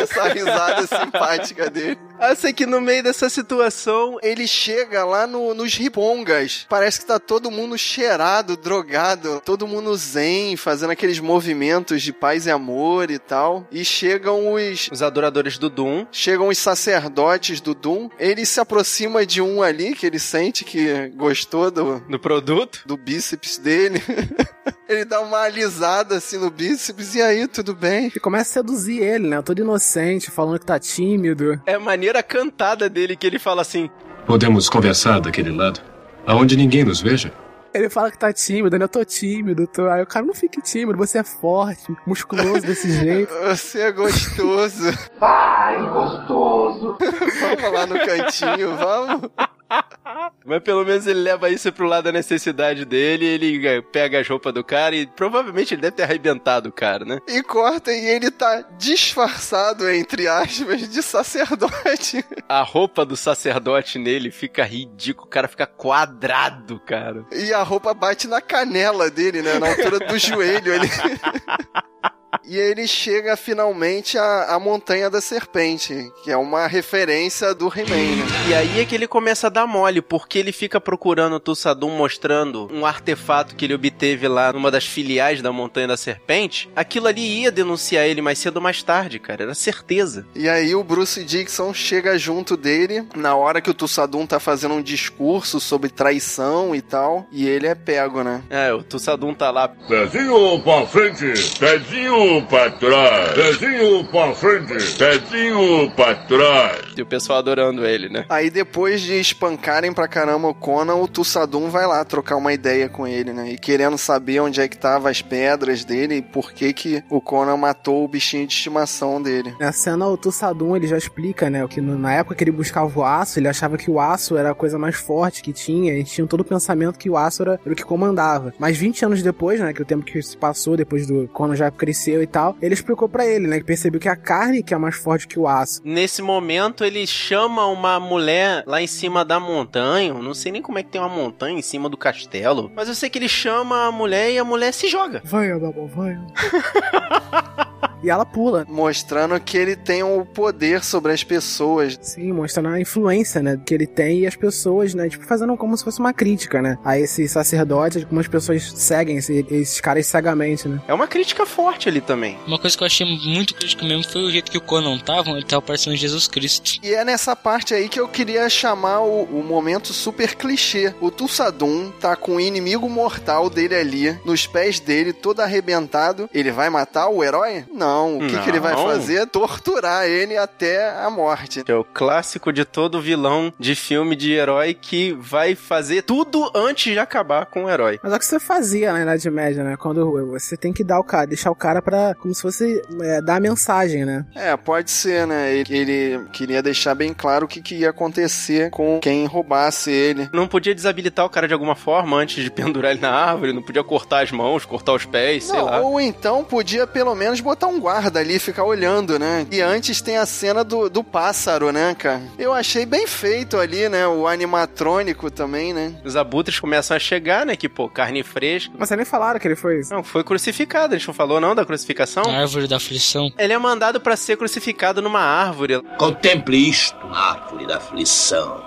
[0.00, 1.98] Essa risada simpática dele.
[2.20, 6.66] Eu sei que no meio dessa situação, Ele chega lá no- nos ribongas.
[6.68, 9.40] Parece que tá todo mundo cheirado, drogado.
[9.44, 13.66] Todo mundo zen, fazendo aqueles movimentos de paz e amor e tal.
[13.72, 14.88] E chegam os.
[14.92, 18.08] os adoradores do Doom Chegam os sacerdotes do Doom.
[18.18, 22.82] Ele se aproxima de um ali que ele sente que gostou do, do produto.
[22.86, 24.00] do bíceps dele.
[24.92, 27.14] ele dá uma alisada assim no bíceps.
[27.14, 28.10] E aí, tudo bem?
[28.14, 31.60] e começa a seduzir ele, né, todo inocente, falando que tá tímido.
[31.66, 33.90] É a maneira cantada dele que ele fala assim:
[34.26, 35.80] Podemos conversar daquele lado,
[36.26, 37.32] aonde ninguém nos veja?
[37.74, 39.88] Ele fala que tá tímido, né, eu tô tímido, tô...
[39.88, 43.32] aí o cara não fique tímido, você é forte, musculoso desse jeito.
[43.44, 44.90] Você é gostoso.
[45.18, 46.98] Ai, gostoso.
[47.00, 49.30] vamos lá no cantinho, vamos.
[50.44, 54.28] Mas pelo menos ele leva isso pro lado da necessidade dele, ele é, pega as
[54.28, 57.18] roupas do cara e provavelmente ele deve ter arrebentado o cara, né?
[57.28, 62.24] E corta e ele tá disfarçado, entre aspas, de sacerdote.
[62.48, 67.24] A roupa do sacerdote nele fica ridículo, o cara fica quadrado, cara.
[67.32, 69.58] E a roupa bate na canela dele, né?
[69.58, 70.88] Na altura do joelho ali.
[72.48, 78.16] E ele chega finalmente à, à Montanha da Serpente, que é uma referência do He-Man,
[78.16, 78.26] né?
[78.48, 81.90] E aí é que ele começa a dar mole, porque ele fica procurando o Tussadum
[81.90, 86.70] mostrando um artefato que ele obteve lá numa das filiais da Montanha da Serpente.
[86.74, 90.26] Aquilo ali ia denunciar ele mais cedo ou mais tarde, cara, era certeza.
[90.34, 94.74] E aí o Bruce Dixon chega junto dele na hora que o Tussadum tá fazendo
[94.74, 98.42] um discurso sobre traição e tal, e ele é pego, né?
[98.48, 103.34] É, o Tussadum tá lá Pezinho pra frente, pezinho Pezinho pra trás.
[103.34, 104.96] Pezinho pra frente.
[104.96, 106.78] Pezinho pra trás.
[106.96, 108.24] E o pessoal adorando ele, né?
[108.28, 112.88] Aí depois de espancarem pra caramba o Conan, o Tussadum vai lá trocar uma ideia
[112.88, 113.50] com ele, né?
[113.52, 117.20] E querendo saber onde é que tava as pedras dele e por que que o
[117.20, 119.54] Conan matou o bichinho de estimação dele.
[119.58, 123.04] Na cena, o Tussadum, ele já explica, né, que na época que ele buscava o
[123.04, 126.26] aço, ele achava que o aço era a coisa mais forte que tinha, eles tinham
[126.26, 128.54] todo o pensamento que o aço era, o que comandava.
[128.58, 131.70] Mas 20 anos depois, né, que o tempo que se passou, depois do Conan já
[132.12, 134.78] cresceu e tal, ele explicou pra ele, né, que percebeu que a carne que é
[134.78, 135.80] mais forte que o aço.
[135.84, 140.12] Nesse momento, ele chama uma mulher lá em cima da montanha.
[140.14, 142.70] Não sei nem como é que tem uma montanha em cima do castelo.
[142.74, 145.22] Mas eu sei que ele chama a mulher e a mulher se joga.
[145.24, 146.18] Vai, Adamo, vai.
[148.02, 148.66] e ela pula.
[148.68, 151.98] Mostrando que ele tem o poder sobre as pessoas.
[152.02, 155.76] Sim, mostrando a influência, né, que ele tem e as pessoas, né, tipo, fazendo como
[155.76, 160.06] se fosse uma crítica, né, a esse sacerdote, como as pessoas seguem esse- esses caras
[160.06, 160.80] cegamente, né.
[160.88, 162.38] É uma crítica forte ali também.
[162.46, 165.30] Uma coisa que eu achei muito crítica mesmo foi o jeito que o Conan tava,
[165.30, 166.78] ele tava parecendo Jesus Cristo.
[166.82, 170.94] E é nessa parte aí que eu queria chamar o, o momento super clichê.
[171.00, 176.28] O Tussadum tá com o inimigo mortal dele ali, nos pés dele, todo arrebentado.
[176.32, 177.64] Ele vai matar o herói?
[177.72, 177.91] Não.
[178.00, 178.86] O que, que ele vai Não.
[178.86, 179.26] fazer?
[179.26, 181.62] Torturar ele até a morte.
[181.66, 186.92] É o clássico de todo vilão de filme de herói que vai fazer tudo antes
[186.92, 187.98] de acabar com o herói.
[188.02, 189.76] Mas é o que você fazia na Idade Média, né?
[189.76, 192.14] Quando você tem que dar o cara, deixar o cara pra.
[192.14, 194.24] como se fosse é, dar a mensagem, né?
[194.34, 195.54] É, pode ser, né?
[195.54, 200.28] Ele, ele queria deixar bem claro o que, que ia acontecer com quem roubasse ele.
[200.32, 203.62] Não podia desabilitar o cara de alguma forma antes de pendurar ele na árvore, não
[203.62, 205.80] podia cortar as mãos, cortar os pés, sei Não, lá.
[205.80, 209.44] Ou então podia pelo menos botar um guarda ali e ficar olhando, né?
[209.50, 212.22] E antes tem a cena do, do pássaro, né, cara?
[212.38, 214.06] Eu achei bem feito ali, né?
[214.06, 216.00] O animatrônico também, né?
[216.04, 217.56] Os abutres começam a chegar, né?
[217.56, 218.72] Que, pô, carne fresca.
[218.78, 219.92] Mas vocês nem falaram que ele foi isso.
[219.92, 220.94] Não, foi crucificado.
[220.94, 222.22] A gente não falou não da crucificação?
[222.24, 223.32] A árvore da aflição.
[223.36, 225.82] Ele é mandado pra ser crucificado numa árvore.
[225.98, 228.62] Contemple isto, árvore da aflição.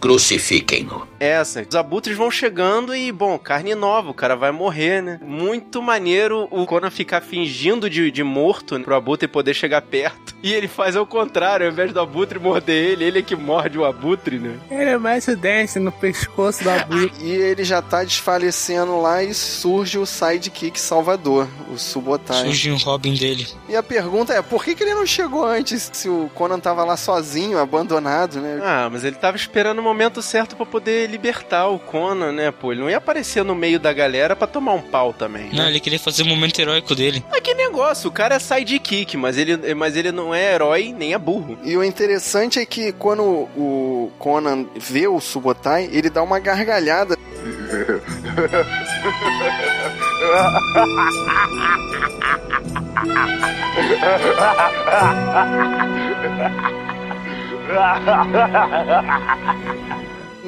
[0.00, 1.09] Crucifiquem-no.
[1.20, 1.66] Essa.
[1.68, 5.20] Os abutres vão chegando e, bom, carne nova, o cara vai morrer, né?
[5.22, 10.34] Muito maneiro o Conan ficar fingindo de, de morto né, pro abutre poder chegar perto.
[10.42, 13.78] E ele faz ao contrário, ao invés do abutre morder ele, ele é que morde
[13.78, 14.58] o abutre, né?
[14.70, 17.12] Ele mete o dente no pescoço do abutre.
[17.20, 22.44] E ele já tá desfalecendo lá e surge o sidekick Salvador, o Subotai.
[22.44, 23.46] Surge um Robin dele.
[23.68, 26.82] E a pergunta é, por que, que ele não chegou antes se o Conan tava
[26.84, 28.58] lá sozinho, abandonado, né?
[28.62, 32.50] Ah, mas ele tava esperando o momento certo pra poder libertar o Conan, né?
[32.50, 35.48] Pô, ele não ia aparecer no meio da galera pra tomar um pau também.
[35.52, 35.70] Não, Né?
[35.70, 37.24] ele queria fazer o momento heróico dele.
[37.30, 41.12] Mas que negócio, o cara é sidekick, mas ele, mas ele não é herói nem
[41.12, 41.58] é burro.
[41.64, 47.16] E o interessante é que quando o Conan vê o Subotai, ele dá uma gargalhada.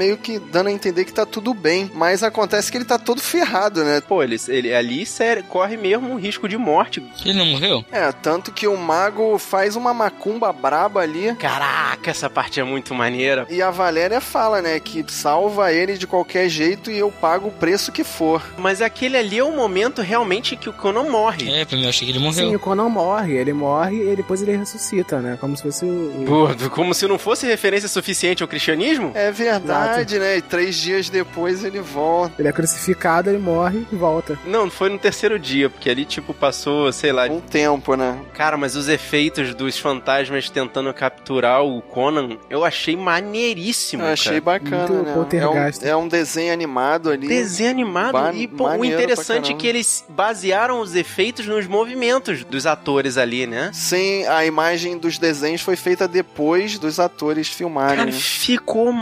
[0.02, 3.20] Meio que dando a entender que tá tudo bem, mas acontece que ele tá todo
[3.22, 4.00] ferrado, né?
[4.00, 7.00] Pô, ele, ele ali sério, corre mesmo um risco de morte.
[7.24, 7.84] Ele não morreu?
[7.92, 11.32] É, tanto que o mago faz uma macumba braba ali.
[11.36, 13.46] Caraca, essa parte é muito maneira.
[13.48, 17.52] E a Valéria fala, né, que salva ele de qualquer jeito e eu pago o
[17.52, 18.42] preço que for.
[18.58, 21.48] Mas aquele ali é o momento realmente que o Conan morre.
[21.48, 22.56] É, pra mim eu achei que ele Sim, morreu.
[22.56, 25.38] o Conan morre, ele morre e depois ele ressuscita, né?
[25.40, 26.24] Como se fosse o.
[26.26, 29.12] Pô, como se não fosse referência suficiente ao cristianismo?
[29.14, 30.36] É verdade, né?
[30.38, 32.40] E três dias depois ele volta.
[32.40, 34.38] Ele é crucificado, ele morre e volta.
[34.46, 37.26] Não, foi no terceiro dia, porque ali, tipo, passou, sei lá.
[37.26, 38.18] Um tempo, né?
[38.34, 44.02] Cara, mas os efeitos dos fantasmas tentando capturar o Conan, eu achei maneiríssimo.
[44.02, 44.58] Eu achei cara.
[44.58, 45.42] bacana, Muito né?
[45.42, 47.26] É um, é um desenho animado ali.
[47.28, 51.66] Desenho animado Ba- e pô, o maneiro interessante é que eles basearam os efeitos nos
[51.66, 53.70] movimentos dos atores ali, né?
[53.72, 57.96] Sim, a imagem dos desenhos foi feita depois dos atores filmarem.
[57.96, 58.12] Cara, né?
[58.12, 58.92] ficou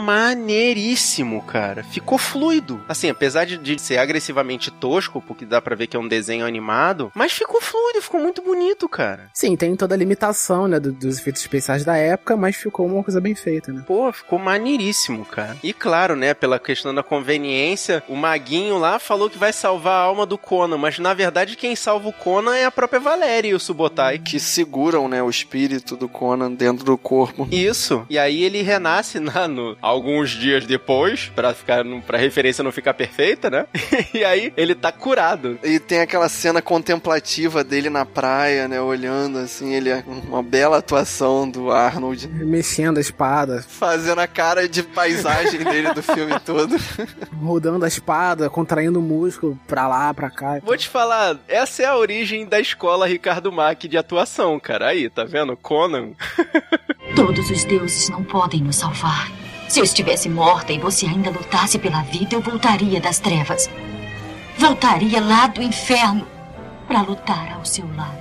[0.75, 1.83] maneiríssimo, cara.
[1.83, 2.81] Ficou fluido.
[2.89, 6.47] Assim, apesar de, de ser agressivamente tosco, porque dá pra ver que é um desenho
[6.47, 9.31] animado, mas ficou fluido, ficou muito bonito, cara.
[9.35, 13.03] Sim, tem toda a limitação, né, do- dos efeitos especiais da época, mas ficou uma
[13.03, 13.83] coisa bem feita, né?
[13.87, 15.57] Pô, ficou maneiríssimo, cara.
[15.63, 20.03] E claro, né, pela questão da conveniência, o Maguinho lá falou que vai salvar a
[20.05, 23.55] alma do Conan, mas na verdade quem salva o Conan é a própria Valéria e
[23.55, 24.19] o Subotai.
[24.19, 27.49] Que seguram, né, o espírito do Conan dentro do corpo.
[27.51, 28.05] Isso.
[28.09, 32.73] E aí ele renasce na, no, alguns dias dias depois, pra, ficar, pra referência não
[32.73, 33.67] ficar perfeita, né?
[34.15, 35.59] e aí ele tá curado.
[35.63, 38.81] E tem aquela cena contemplativa dele na praia, né?
[38.81, 42.29] Olhando assim, ele é uma bela atuação do Arnold.
[42.29, 43.65] Mexendo a espada.
[43.67, 46.77] Fazendo a cara de paisagem dele do filme todo.
[47.43, 50.61] Rodando a espada, contraindo o músculo pra lá, pra cá.
[50.63, 54.89] Vou te falar, essa é a origem da escola Ricardo Mack de atuação, cara.
[54.89, 55.57] Aí, tá vendo?
[55.57, 56.11] Conan.
[57.15, 59.40] Todos os deuses não podem nos salvar.
[59.71, 63.71] Se eu estivesse morta e você ainda lutasse pela vida, eu voltaria das trevas.
[64.59, 66.27] Voltaria lá do inferno
[66.89, 68.20] para lutar ao seu lado.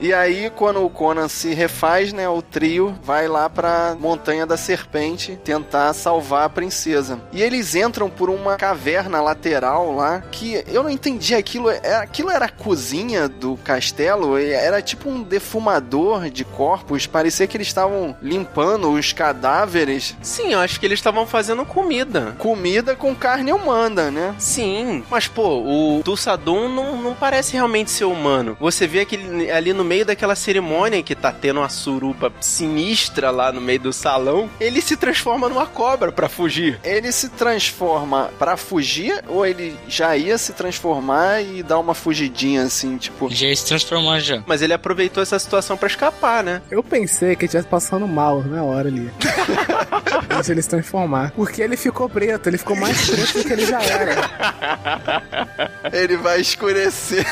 [0.00, 4.56] E aí, quando o Conan se refaz, né, o trio vai lá pra Montanha da
[4.56, 7.18] Serpente tentar salvar a princesa.
[7.32, 11.68] E eles entram por uma caverna lateral lá, que eu não entendi aquilo.
[11.70, 14.36] é- Aquilo era a cozinha do castelo?
[14.38, 17.06] Era tipo um defumador de corpos.
[17.06, 20.16] Parecia que eles estavam limpando os cadáveres.
[20.22, 22.34] Sim, eu acho que eles estavam fazendo comida.
[22.38, 24.34] Comida com carne humana, né?
[24.38, 28.56] Sim, mas pô, o Tussadum não, não parece realmente ser humano.
[28.60, 33.50] Você vê aquele ali no meio daquela cerimônia que tá tendo uma suruba sinistra lá
[33.50, 36.78] no meio do salão, ele se transforma numa cobra pra fugir.
[36.84, 42.64] Ele se transforma pra fugir ou ele já ia se transformar e dar uma fugidinha
[42.64, 43.30] assim, tipo.
[43.30, 44.42] Já ia se transformar já.
[44.46, 46.60] Mas ele aproveitou essa situação pra escapar, né?
[46.70, 49.10] Eu pensei que ele estivesse passando mal na hora ali.
[50.30, 51.32] Antes de ele se transformar.
[51.34, 55.48] Porque ele ficou preto, ele ficou mais preto do que ele já era.
[55.92, 57.24] Ele vai escurecer.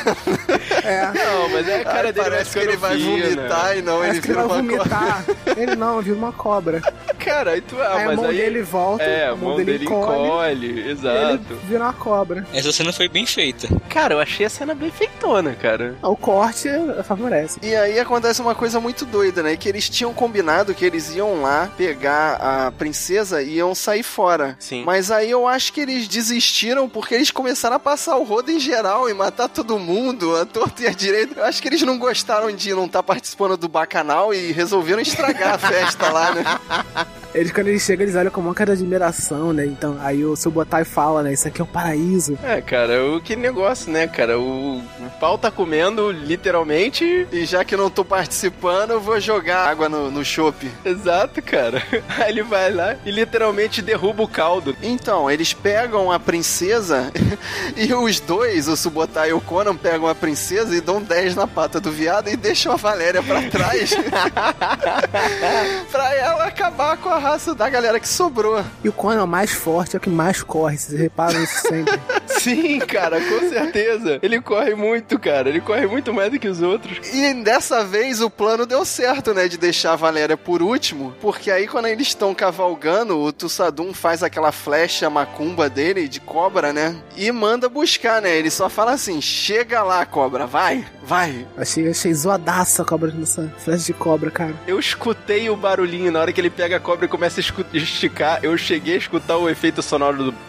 [0.83, 1.07] É.
[1.13, 3.11] Não, mas é a cara Aí dele parece que ficando ele vai fina.
[3.37, 4.85] vomitar e não, Acho ele que vira vai uma cobra.
[4.85, 5.25] vomitar.
[5.57, 6.83] Ele não, vira uma cobra.
[7.19, 9.57] Cara, aí tu ah, aí a mas mão aí dele volta, É, a a mão
[9.57, 11.53] dele encolhe, encolhe, exato.
[11.53, 12.47] Ele vira uma cobra.
[12.53, 13.69] Essa cena foi bem feita.
[13.89, 15.95] Cara, eu achei a cena bem feitona, cara.
[16.03, 16.69] O corte
[17.05, 17.59] favorece.
[17.63, 19.57] E aí acontece uma coisa muito doida, né?
[19.57, 22.35] Que eles tinham combinado que eles iam lá pegar
[22.67, 24.57] a princesa e iam sair fora.
[24.59, 24.85] Sim.
[24.85, 28.61] Mas aí eu acho que eles desistiram porque eles começaram a passar o rodo em
[28.61, 31.41] geral e matar todo mundo, a torta e a direita.
[31.41, 35.55] Eu acho que eles não gostaram de não estar participando do bacanal e resolveram estragar
[35.55, 36.45] a festa lá, né?
[37.37, 39.67] Eles, quando eles chegam, eles olham com uma cara de admiração, né?
[39.67, 41.35] Então, aí o seu Botai fala, né?
[41.35, 42.39] Isso aqui é o paraíso.
[42.43, 44.39] É, cara, o que negócio, né, cara?
[44.39, 47.29] O, o pau tá comendo, literalmente.
[47.31, 50.67] E já que eu não tô participando, eu vou jogar água no, no chopp.
[50.83, 51.83] Exato, cara.
[52.17, 54.75] Aí ele vai lá e literalmente derruba o caldo.
[54.83, 57.13] Então, eles pegam a princesa
[57.77, 61.47] e os dois, o Subotai e o Conan, pegam a princesa e dão 10 na
[61.47, 63.95] pata do viado e deixam a Valéria pra trás
[65.91, 68.65] pra ela acabar com a raça da galera que sobrou.
[68.83, 70.77] E o Conan é o mais forte, é o que mais corre.
[70.77, 72.01] Vocês reparam isso sempre.
[72.27, 74.19] Sim, cara, com certeza.
[74.23, 75.49] Ele corre muito, cara.
[75.49, 76.99] Ele corre muito mais do que os outros.
[77.13, 79.49] E dessa vez o plano deu certo, né?
[79.49, 81.15] De deixar a Valéria por último.
[81.21, 86.73] Porque aí quando eles estão cavalgando, o Tussadum faz aquela flecha macumba dele de cobra,
[86.73, 86.97] né?
[87.17, 88.37] E manda buscar, né?
[88.37, 91.47] Ele só fala assim: chega lá, cobra, vai, vai.
[91.57, 94.55] Achei, achei zoadaça a cobra nessa flecha de cobra, cara.
[94.67, 98.41] Eu escutei o barulhinho na hora que ele pega a cobra e começa a esticar.
[98.43, 100.37] Eu cheguei a escutar o efeito sonoro do.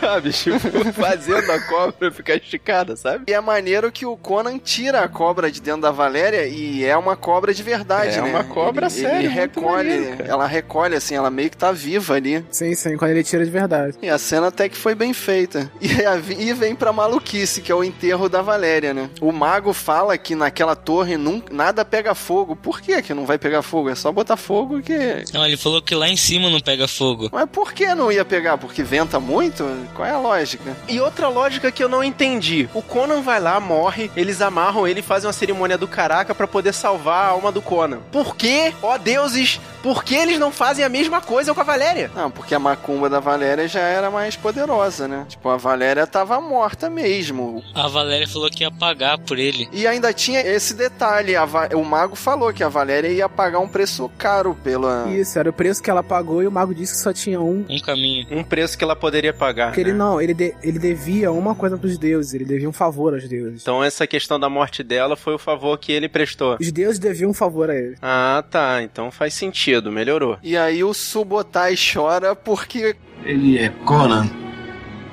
[0.00, 0.30] sabe?
[0.30, 0.58] Tipo,
[0.92, 3.24] fazendo a cobra ficar esticada, sabe?
[3.28, 6.96] E é maneiro que o Conan tira a cobra de dentro da Valéria e é
[6.96, 8.28] uma cobra de verdade, É né?
[8.30, 11.72] uma cobra ele, séria, Ele muito recolhe, maneiro, ela recolhe assim, ela meio que tá
[11.72, 12.44] viva ali.
[12.50, 13.96] Sim, sim, quando ele tira de verdade.
[14.02, 15.70] E a cena até que foi bem feita.
[15.90, 19.10] E, a- e vem pra maluquice, que é o enterro da Valéria, né?
[19.20, 22.54] O mago fala que naquela torre nunca, nada pega fogo.
[22.54, 23.90] Por que que não vai pegar fogo?
[23.90, 25.24] É só botar fogo que...
[25.34, 27.28] Não, ele falou que lá em cima não pega fogo.
[27.32, 28.58] Mas por que não ia pegar?
[28.58, 29.64] Porque venta muito?
[29.92, 30.76] Qual é a lógica?
[30.88, 32.68] E outra lógica que eu não entendi.
[32.72, 36.46] O Conan vai lá, morre, eles amarram ele e fazem uma cerimônia do caraca pra
[36.46, 37.98] poder salvar a alma do Conan.
[38.12, 38.72] Por quê?
[38.80, 42.08] Ó deuses, por que eles não fazem a mesma coisa com a Valéria?
[42.14, 45.26] Não, porque a macumba da Valéria já era mais poderosa, né?
[45.28, 47.64] Tipo, a Valéria tava morta mesmo.
[47.74, 49.68] A Valéria falou que ia pagar por ele.
[49.72, 53.58] E ainda tinha esse detalhe, a Va- o mago falou que a Valéria ia pagar
[53.60, 55.08] um preço caro pela...
[55.10, 57.64] Isso, era o preço que ela pagou e o mago disse que só tinha um.
[57.68, 58.26] Um caminho.
[58.30, 59.68] Um preço que ela poderia pagar.
[59.68, 59.98] Porque ele né?
[59.98, 63.62] não, ele, de- ele devia uma coisa pros deuses, ele devia um favor aos deuses.
[63.62, 66.56] Então essa questão da morte dela foi o favor que ele prestou.
[66.60, 67.96] Os deuses deviam um favor a ele.
[68.02, 68.82] Ah, tá.
[68.82, 70.38] Então faz sentido, melhorou.
[70.42, 74.28] E aí o Subotai chora porque Ele é Conan.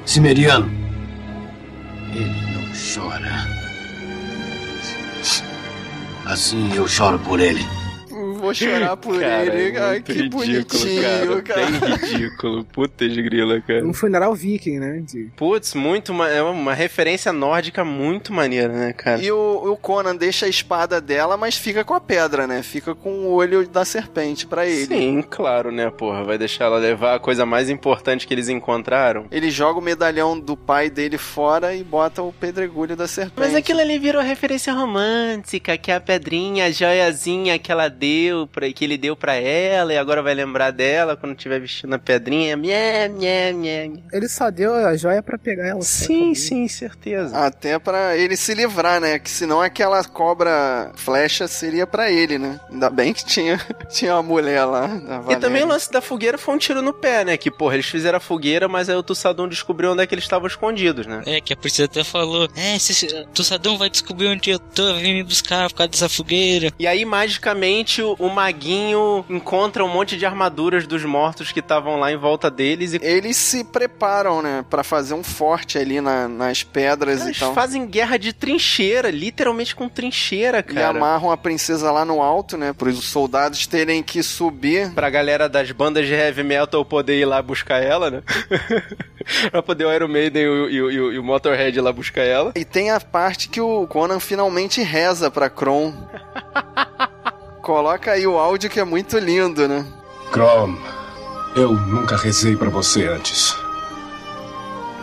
[0.06, 0.70] Cimeriano.
[2.14, 3.57] Ele não chora.
[6.28, 7.66] Assim eu choro por ele.
[8.38, 9.78] Vou chorar por Cara, ele.
[9.78, 11.66] é Ai, que ridículo, bonitinho, cara.
[11.66, 12.64] Bem ridículo.
[12.66, 13.86] Puta de grila, cara.
[13.86, 15.02] Um funeral viking, né?
[15.06, 16.14] De- Putz, muito.
[16.24, 19.22] É uma referência nórdica muito maneira, né, cara?
[19.22, 22.62] E o, o Conan deixa a espada dela, mas fica com a pedra, né?
[22.64, 24.86] Fica com o olho da serpente pra ele.
[24.86, 26.24] Sim, claro, né, porra?
[26.24, 29.26] Vai deixar ela levar a coisa mais importante que eles encontraram.
[29.32, 33.34] Ele joga o medalhão do pai dele fora e bota o pedregulho da serpente.
[33.38, 38.27] Mas aquilo ali virou referência romântica, que é a pedrinha, a joiazinha que ela deu,
[38.52, 42.00] pra, que ele deu pra ela, e agora vai lembrar dela quando tiver vestindo a
[42.00, 42.56] pedrinha.
[42.56, 43.88] Nhé, nhé, nhé.
[43.88, 44.04] nhé.
[44.12, 45.82] Ele só deu a joia pra pegar ela.
[45.82, 47.38] Sim, sim, certeza.
[47.38, 49.20] Até pra ele se livrar, né?
[49.20, 52.60] Que senão aquela cobra flecha seria pra ele, né?
[52.70, 53.60] Ainda bem que tinha,
[53.90, 54.90] tinha uma mulher lá.
[55.30, 57.38] E também o lance da fogueira foi um tiro no pé, né?
[57.38, 60.26] Que, porra, eles fizeram a fogueira, mas aí o Tussadum descobriu onde é que eles
[60.26, 61.22] estavam escondidos, né?
[61.26, 65.16] É, que a princesa até falou: É, se, Tussadão vai descobrir onde eu tô, vem
[65.16, 66.72] me buscar por causa dessa fogueira.
[66.80, 71.99] E aí, magicamente, o, o maguinho encontra um monte de armaduras dos mortos que estavam
[71.99, 74.65] lá em volta deles e Eles se preparam, né?
[74.70, 77.53] Pra fazer um forte ali na- nas pedras eles e tal.
[77.53, 80.89] fazem guerra de trincheira, literalmente com trincheira, E cara.
[80.97, 82.74] amarram a princesa lá no alto, né?
[82.74, 84.91] Para os soldados terem que subir.
[84.93, 88.24] Pra galera das bandas de heavy metal poder ir lá buscar ela, né?
[89.51, 91.82] pra poder o Iron Maiden e o, e o- e o- e o Motorhead ir
[91.82, 92.51] lá buscar ela.
[92.55, 95.93] E tem a parte que o Conan finalmente reza pra Kron.
[97.68, 99.86] Coloca aí o áudio que é muito lindo, né?
[100.32, 100.78] Crom,
[101.53, 103.53] eu nunca rezei pra você antes.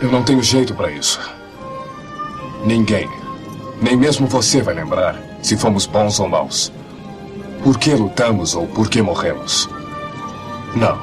[0.01, 1.19] Eu não tenho jeito pra isso.
[2.63, 3.07] Ninguém,
[3.79, 6.71] nem mesmo você vai lembrar se fomos bons ou maus.
[7.63, 9.69] Por que lutamos ou por que morremos?
[10.75, 10.97] Não.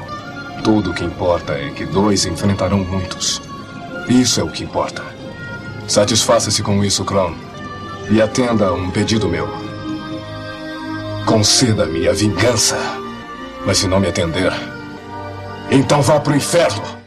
[0.65, 3.41] Tudo o que importa é que dois enfrentarão muitos.
[4.09, 5.05] Isso é o que importa.
[5.87, 7.33] Satisfaça-se com isso, Kron.
[8.11, 9.62] E atenda a um pedido meu.
[11.27, 12.77] Conceda-me a vingança.
[13.65, 14.53] Mas se não me atender,
[15.71, 16.83] então vá pro inferno.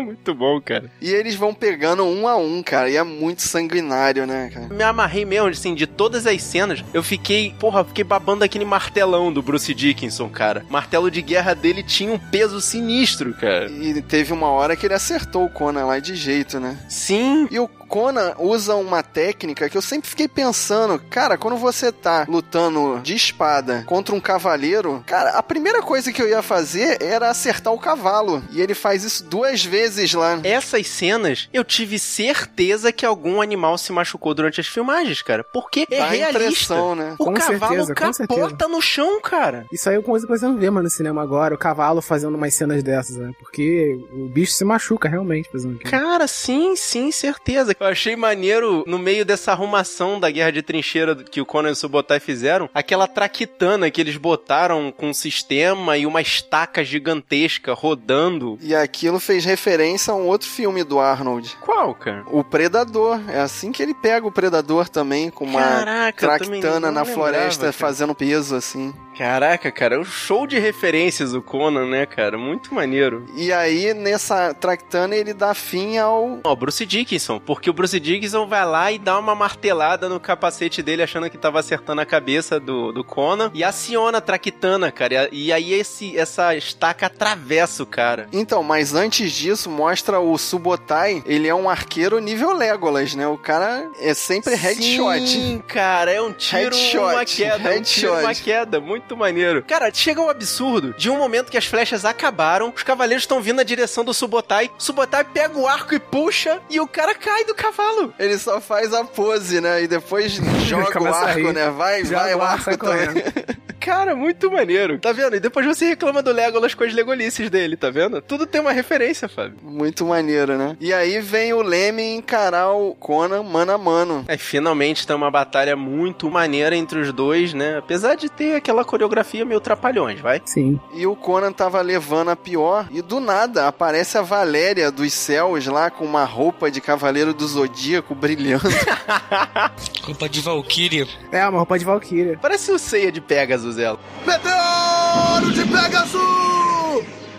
[0.00, 0.90] Muito bom, cara.
[1.00, 2.90] E eles vão pegando um a um, cara.
[2.90, 4.68] E é muito sanguinário, né, cara?
[4.68, 9.32] Me amarrei mesmo, assim, de todas as cenas, eu fiquei, porra, fiquei babando aquele martelão
[9.32, 10.64] do Bruce Dickinson, cara.
[10.68, 13.70] O martelo de guerra dele tinha um peso sinistro, cara.
[13.70, 16.76] E teve uma hora que ele acertou o Conan lá de jeito, né?
[16.88, 17.46] Sim.
[17.50, 22.24] E o Conan usa uma técnica que eu sempre fiquei pensando, cara, quando você tá
[22.28, 27.30] lutando de espada contra um cavaleiro, cara, a primeira coisa que eu ia fazer era
[27.30, 28.42] acertar o cavalo.
[28.50, 30.40] E ele faz isso duas vezes lá.
[30.42, 35.44] Essas cenas, eu tive certeza que algum animal se machucou durante as filmagens, cara.
[35.44, 36.38] Porque é Dá realista.
[36.42, 37.14] impressão, né?
[37.18, 39.66] O Com cavalo certeza, capota no chão, cara.
[39.72, 41.54] Isso aí é uma coisa que você não vê, mano, no cinema agora.
[41.54, 43.32] O cavalo fazendo umas cenas dessas, né?
[43.38, 45.90] Porque o bicho se machuca realmente fazendo aquilo.
[45.90, 47.73] Cara, sim, sim, certeza.
[47.80, 51.72] Eu achei maneiro, no meio dessa arrumação da guerra de trincheira que o Conan e
[51.72, 57.72] o Subotai fizeram, aquela traquitana que eles botaram com um sistema e uma estaca gigantesca
[57.72, 58.58] rodando.
[58.60, 61.56] E aquilo fez referência a um outro filme do Arnold.
[61.60, 62.24] Qual, cara?
[62.30, 63.20] O Predador.
[63.28, 67.60] É assim que ele pega o Predador também, com uma Caraca, tractana na lembrava, floresta
[67.60, 67.72] cara.
[67.72, 68.92] fazendo peso, assim.
[69.16, 72.36] Caraca, cara, é um show de referências o Conan, né, cara?
[72.36, 73.26] Muito maneiro.
[73.36, 76.40] E aí, nessa tractana, ele dá fim ao.
[76.42, 80.82] Ó, Bruce Dickinson, porque o Bruce Dickinson vai lá e dá uma martelada no capacete
[80.82, 85.28] dele, achando que tava acertando a cabeça do, do Conan, e aciona a traquitana, cara.
[85.30, 88.28] E, aí esse, essa estaca atravessa o cara.
[88.32, 91.22] Então, mas antes disso, mostra o Subotai.
[91.26, 93.26] Ele é um arqueiro nível Legolas, né?
[93.26, 95.28] O cara é sempre headshot.
[95.28, 98.24] Sim, cara, é um tiro, Headshot, uma queda, um tiro, headshot.
[98.24, 99.62] uma queda, muito maneiro.
[99.62, 103.56] Cara, chega um absurdo de um momento que as flechas acabaram, os cavaleiros estão vindo
[103.56, 107.54] na direção do Subotai, Subotai pega o arco e puxa, e o cara cai do
[107.54, 108.14] cavalo.
[108.18, 109.82] Ele só faz a pose, né?
[109.82, 110.32] E depois
[110.66, 111.70] joga o arco, né?
[111.70, 113.22] Vai, vai, o arco, também.
[113.84, 114.98] Cara, muito maneiro.
[114.98, 115.36] Tá vendo?
[115.36, 118.22] E depois você reclama do Legolas com as legolices dele, tá vendo?
[118.22, 119.58] Tudo tem uma referência, Fábio.
[119.62, 120.74] Muito maneiro, né?
[120.80, 124.24] E aí vem o Leme encarar o Conan mano a mano.
[124.26, 127.76] É, finalmente tem uma batalha muito maneira entre os dois, né?
[127.76, 130.40] Apesar de ter aquela coreografia meio trapalhões, vai?
[130.46, 130.80] Sim.
[130.94, 132.88] E o Conan tava levando a pior.
[132.90, 137.46] E do nada aparece a Valéria dos céus lá com uma roupa de cavaleiro do
[137.46, 138.64] zodíaco brilhando.
[140.02, 141.06] Culpa de Valkyria.
[141.30, 142.38] É, uma roupa de Valkyria.
[142.40, 143.98] Parece o Ceia de Pegasus, ela.
[144.26, 146.63] Meteoro de Pegasus!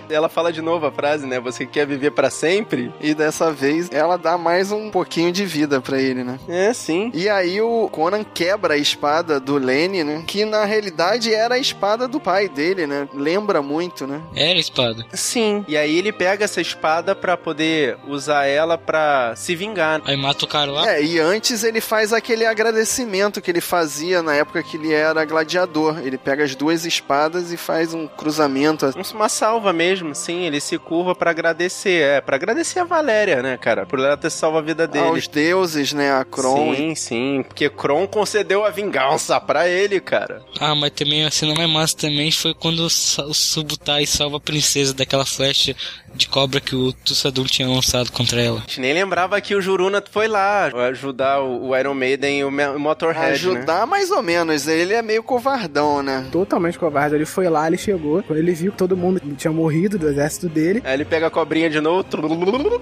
[0.09, 1.39] Ela fala de novo a frase, né?
[1.39, 2.91] Você quer viver para sempre?
[3.01, 6.39] E dessa vez ela dá mais um pouquinho de vida para ele, né?
[6.47, 7.11] É, sim.
[7.13, 10.23] E aí o Conan quebra a espada do Lenny, né?
[10.25, 13.07] Que na realidade era a espada do pai dele, né?
[13.13, 14.21] Lembra muito, né?
[14.35, 15.05] Era a espada.
[15.13, 15.63] Sim.
[15.67, 20.01] E aí ele pega essa espada para poder usar ela para se vingar.
[20.05, 20.89] Aí mata o cara lá.
[20.89, 25.23] É, e antes ele faz aquele agradecimento que ele fazia na época que ele era
[25.25, 25.99] gladiador.
[26.03, 28.85] Ele pega as duas espadas e faz um cruzamento.
[29.13, 30.43] Uma salva mesmo, sim.
[30.43, 32.01] Ele se curva para agradecer.
[32.01, 33.85] É, para agradecer a Valéria, né, cara?
[33.85, 35.05] Por ela ter salvo a vida dele.
[35.05, 36.11] Aos deuses, né?
[36.11, 36.75] A Kron.
[36.75, 37.43] Sim, sim.
[37.47, 40.41] Porque Kron concedeu a vingança para ele, cara.
[40.59, 44.93] Ah, mas também a cena mais massa também foi quando o Subutai salva a princesa
[44.93, 45.75] daquela flecha
[46.15, 48.57] de cobra que o Tussadum tinha lançado contra ela.
[48.57, 52.51] A gente nem lembrava que o Juruna foi lá ajudar o Iron Maiden e o
[52.79, 53.85] Motorhead, Ajudar né?
[53.85, 56.25] mais ou menos, ele é meio covardão, né?
[56.31, 57.15] Totalmente covarde.
[57.15, 60.47] Ele foi lá, ele chegou, quando ele viu que todo mundo tinha morrido do exército
[60.47, 60.81] dele.
[60.83, 62.05] Aí ele pega a cobrinha de novo.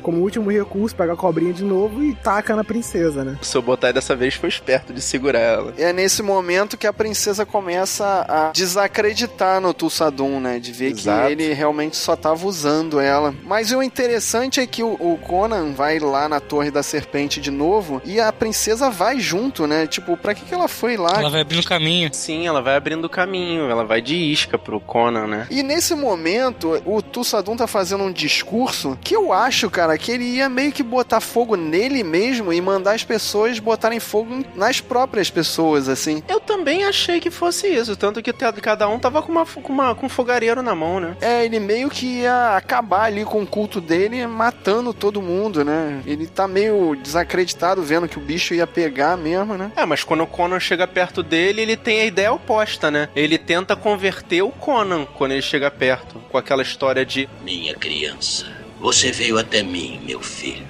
[0.01, 3.37] Como último recurso, pega a cobrinha de novo e taca na princesa, né?
[3.41, 5.73] O seu Botai dessa vez foi esperto de segurar ela.
[5.77, 10.59] É nesse momento que a princesa começa a desacreditar no Tussadum, né?
[10.59, 11.27] De ver Exato.
[11.27, 13.33] que ele realmente só tava usando ela.
[13.43, 17.51] Mas o interessante é que o, o Conan vai lá na Torre da Serpente de
[17.51, 19.87] novo e a princesa vai junto, né?
[19.87, 21.19] Tipo, pra que, que ela foi lá?
[21.19, 22.09] Ela vai abrindo caminho.
[22.13, 23.69] Sim, ela vai abrindo caminho.
[23.69, 25.47] Ela vai de isca pro Conan, né?
[25.49, 30.23] E nesse momento, o Tussadum tá fazendo um discurso que eu acho, cara, que ele
[30.23, 35.29] ia meio que botar fogo nele mesmo e mandar as pessoas botarem fogo nas próprias
[35.29, 36.23] pessoas, assim.
[36.27, 37.95] Eu também achei que fosse isso.
[37.95, 41.15] Tanto que cada um tava com, uma, com, uma, com um fogareiro na mão, né?
[41.21, 46.01] É, ele meio que ia acabar ali com o culto dele, matando todo mundo, né?
[46.05, 49.71] Ele tá meio desacreditado vendo que o bicho ia pegar mesmo, né?
[49.75, 53.09] É, mas quando o Conan chega perto dele, ele tem a ideia oposta, né?
[53.15, 58.45] Ele tenta converter o Conan quando ele chega perto, com aquela história de Minha criança,
[58.77, 60.67] você veio até mim, meu filho.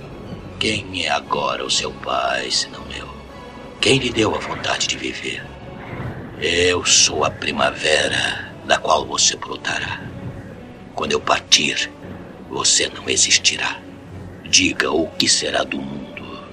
[0.60, 3.10] Quem é agora o seu pai, senão eu?
[3.82, 5.44] Quem lhe deu a vontade de viver?
[6.40, 10.02] Eu sou a primavera da qual você brotará.
[10.94, 11.92] Quando eu partir,
[12.48, 13.82] você não existirá.
[14.44, 16.44] Diga o que será do mundo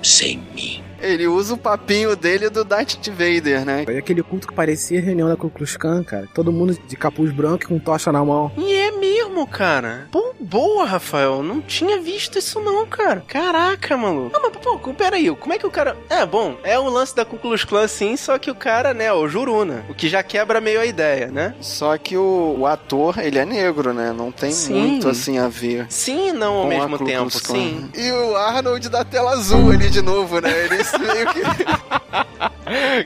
[0.00, 0.77] sem mim.
[1.00, 3.84] Ele usa o papinho dele do Darth Vader, né?
[3.84, 6.28] Foi aquele culto que parecia reunião da Ku Klux Klan, cara.
[6.34, 8.52] Todo mundo de capuz branco e com tocha na mão.
[8.56, 10.08] E é mesmo, cara.
[10.10, 11.42] Pô, boa, Rafael.
[11.42, 13.22] Não tinha visto isso não, cara.
[13.26, 14.30] Caraca, maluco.
[14.32, 15.34] Não, mas pô, peraí.
[15.34, 15.96] Como é que o cara...
[16.08, 19.12] É, bom, é o lance da Ku Klux Klan sim, só que o cara, né,
[19.12, 19.84] o Juruna.
[19.88, 21.54] O que já quebra meio a ideia, né?
[21.60, 24.12] Só que o, o ator, ele é negro, né?
[24.16, 24.74] Não tem Sim.
[24.74, 25.86] muito, assim, a ver.
[25.88, 27.88] Sim e não ao mesmo tempo, sim.
[27.96, 30.50] E o Arnold da tela azul ali de novo, né?
[30.64, 31.40] Ele meio que...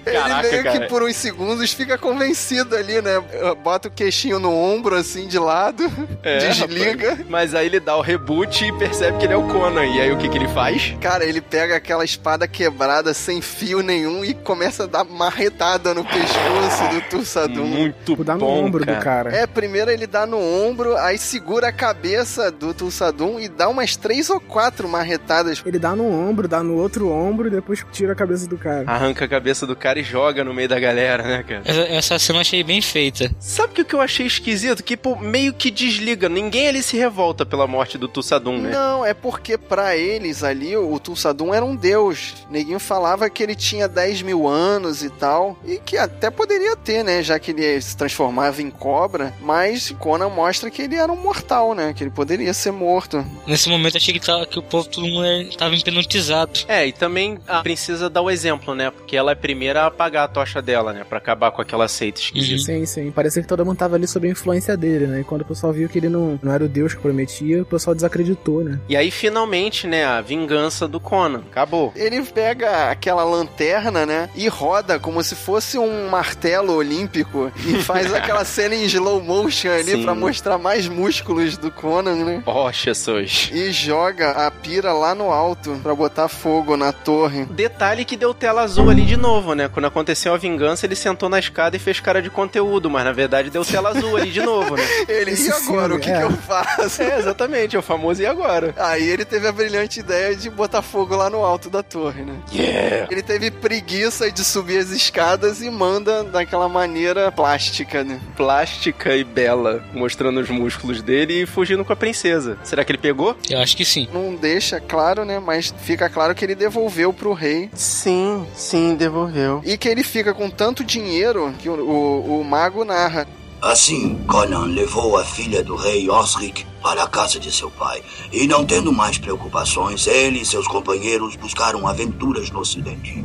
[0.05, 0.81] Caraca, ele meio cara.
[0.81, 3.23] que por uns segundos fica convencido ali, né?
[3.63, 5.85] Bota o queixinho no ombro, assim, de lado,
[6.23, 7.11] É, desliga.
[7.11, 7.29] rapaz.
[7.29, 9.85] Mas aí ele dá o reboot e percebe que ele é o Conan.
[9.85, 10.95] E aí o que, que ele faz?
[11.01, 16.05] Cara, ele pega aquela espada quebrada sem fio nenhum e começa a dar marretada no
[16.05, 17.65] pescoço do Tussadum.
[17.65, 18.99] Muito Dá no bom, ombro cara.
[18.99, 19.37] do cara.
[19.37, 23.97] É, primeiro ele dá no ombro, aí segura a cabeça do Tussadum e dá umas
[23.97, 25.63] três ou quatro marretadas.
[25.65, 28.85] Ele dá no ombro, dá no outro ombro e depois tira a cabeça do cara.
[28.87, 31.63] Arranca a cabeça do cara e joga no meio da galera, né, cara?
[31.65, 33.31] Essa, essa cena eu achei bem feita.
[33.41, 34.83] Sabe o que- eu achei esquisito?
[34.83, 36.29] Que, pô, meio que desliga.
[36.29, 38.71] Ninguém ali se revolta pela morte do Tussadum, né?
[38.71, 42.35] Não, é porque pra eles ali o Tulsadum era um deus.
[42.51, 45.59] Neguinho falava que ele tinha 10 mil anos e tal.
[45.67, 47.23] E que até poderia ter, né?
[47.23, 49.35] Já que ele se transformava em cobra.
[49.41, 51.93] Mas Conan mostra que ele era um mortal, né?
[51.95, 53.25] Que ele poderia ser morto.
[53.47, 56.61] Nesse momento eu achei que, tava, que o povo todo mundo tava hipnotizado.
[56.67, 58.91] É, e também a princesa dá o exemplo, né?
[58.91, 61.05] Porque ela é a primeira a apagar a tocha dela, né?
[61.05, 62.65] Pra acabar com aquela seita esquisita.
[62.65, 63.11] Sim, sim.
[63.11, 65.21] Parecia que todo mundo tava ali sob a influência dele, né?
[65.21, 67.67] E quando o pessoal viu que ele não, não era o deus que prometia, o
[67.67, 68.81] pessoal desacreditou, né?
[68.89, 70.05] E aí, finalmente, né?
[70.05, 71.43] A vingança do Conan.
[71.51, 71.93] Acabou.
[71.95, 74.29] Ele pega aquela lanterna, né?
[74.35, 77.51] E roda como se fosse um martelo olímpico.
[77.67, 80.03] E faz aquela cena em slow motion ali Sim.
[80.05, 82.43] pra mostrar mais músculos do Conan, né?
[82.47, 83.51] Ó, Jesus.
[83.53, 87.45] E joga a pira lá no alto pra botar fogo na torre.
[87.53, 89.69] Detalhe que deu tela azul ali de novo, né?
[89.69, 93.13] Quando aconteceu a vingança, ele sentou na escada e fez cara de conteúdo, mas na
[93.13, 94.83] verdade deu tela azul ali de novo, né?
[95.09, 95.89] Ele, Esse e agora?
[95.89, 96.19] filme, o que, é.
[96.19, 97.03] que eu faço?
[97.03, 98.75] É, exatamente, é o famoso e agora?
[98.79, 102.35] Aí ele teve a brilhante ideia de botar fogo lá no alto da torre, né?
[102.53, 103.09] Yeah!
[103.11, 108.21] Ele teve preguiça de subir as escadas e manda daquela maneira plástica, né?
[108.37, 112.57] Plástica e bela, mostrando os músculos dele e fugindo com a princesa.
[112.63, 113.37] Será que ele pegou?
[113.49, 114.09] Eu acho que sim.
[114.13, 115.39] Não deixa claro, né?
[115.39, 117.69] Mas fica claro que ele devolveu pro rei.
[117.75, 119.61] Sim, sim, devolveu.
[119.65, 123.27] E que ele fica com tanto dinheiro que o, o, o mago narra.
[123.61, 128.03] Assim, Conan levou a filha do rei Osric para a casa de seu pai.
[128.33, 133.25] E não tendo mais preocupações, ele e seus companheiros buscaram aventuras no ocidente.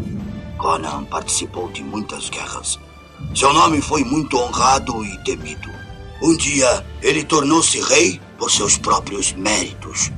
[0.57, 2.79] Conan participou de muitas guerras.
[3.35, 5.69] Seu nome foi muito honrado e temido.
[6.21, 10.11] Um dia, ele tornou-se rei por seus próprios méritos.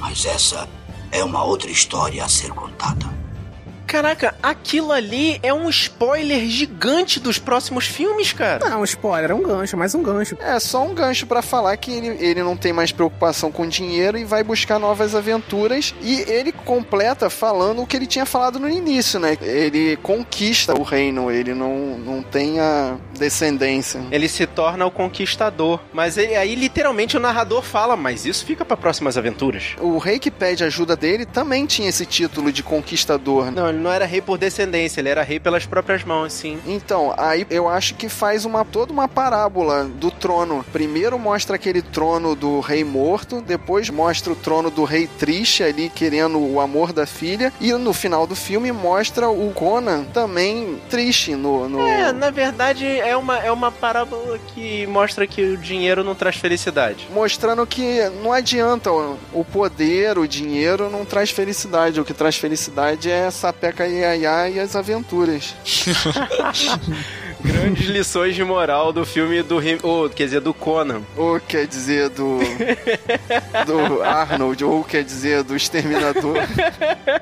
[0.00, 0.68] Mas essa
[1.10, 3.18] é uma outra história a ser contada.
[3.88, 8.68] Caraca, aquilo ali é um spoiler gigante dos próximos filmes, cara.
[8.68, 10.36] Não, um spoiler, é um gancho, mais um gancho.
[10.40, 14.18] É só um gancho para falar que ele, ele não tem mais preocupação com dinheiro
[14.18, 15.94] e vai buscar novas aventuras.
[16.02, 19.38] E ele completa falando o que ele tinha falado no início, né?
[19.40, 24.02] Ele conquista o reino, ele não, não tem a descendência.
[24.10, 25.80] Ele se torna o conquistador.
[25.94, 29.76] Mas ele, aí, literalmente, o narrador fala: Mas isso fica para próximas aventuras.
[29.80, 33.50] O rei que pede ajuda dele também tinha esse título de conquistador.
[33.50, 36.58] Não, ele não era rei por descendência, ele era rei pelas próprias mãos, sim.
[36.66, 40.64] Então, aí eu acho que faz uma toda uma parábola do trono.
[40.72, 45.88] Primeiro mostra aquele trono do rei morto, depois mostra o trono do rei triste ali
[45.88, 51.34] querendo o amor da filha e no final do filme mostra o Conan também triste
[51.34, 51.80] no, no...
[51.80, 56.36] É, na verdade é uma, é uma parábola que mostra que o dinheiro não traz
[56.36, 57.08] felicidade.
[57.12, 62.00] Mostrando que não adianta o, poder, o dinheiro não traz felicidade.
[62.00, 63.30] O que traz felicidade é
[63.68, 65.54] sapeca Iaiá e as aventuras.
[67.40, 69.58] Grandes lições de moral do filme do.
[69.82, 71.02] Ou, quer dizer, do Conan.
[71.16, 72.38] Ou quer dizer do.
[73.64, 76.36] do Arnold, ou quer dizer do Exterminador.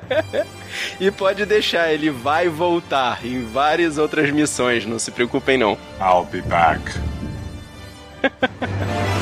[0.99, 5.77] e pode deixar, ele vai voltar em várias outras missões, não se preocupem não.
[5.99, 6.81] I'll be back.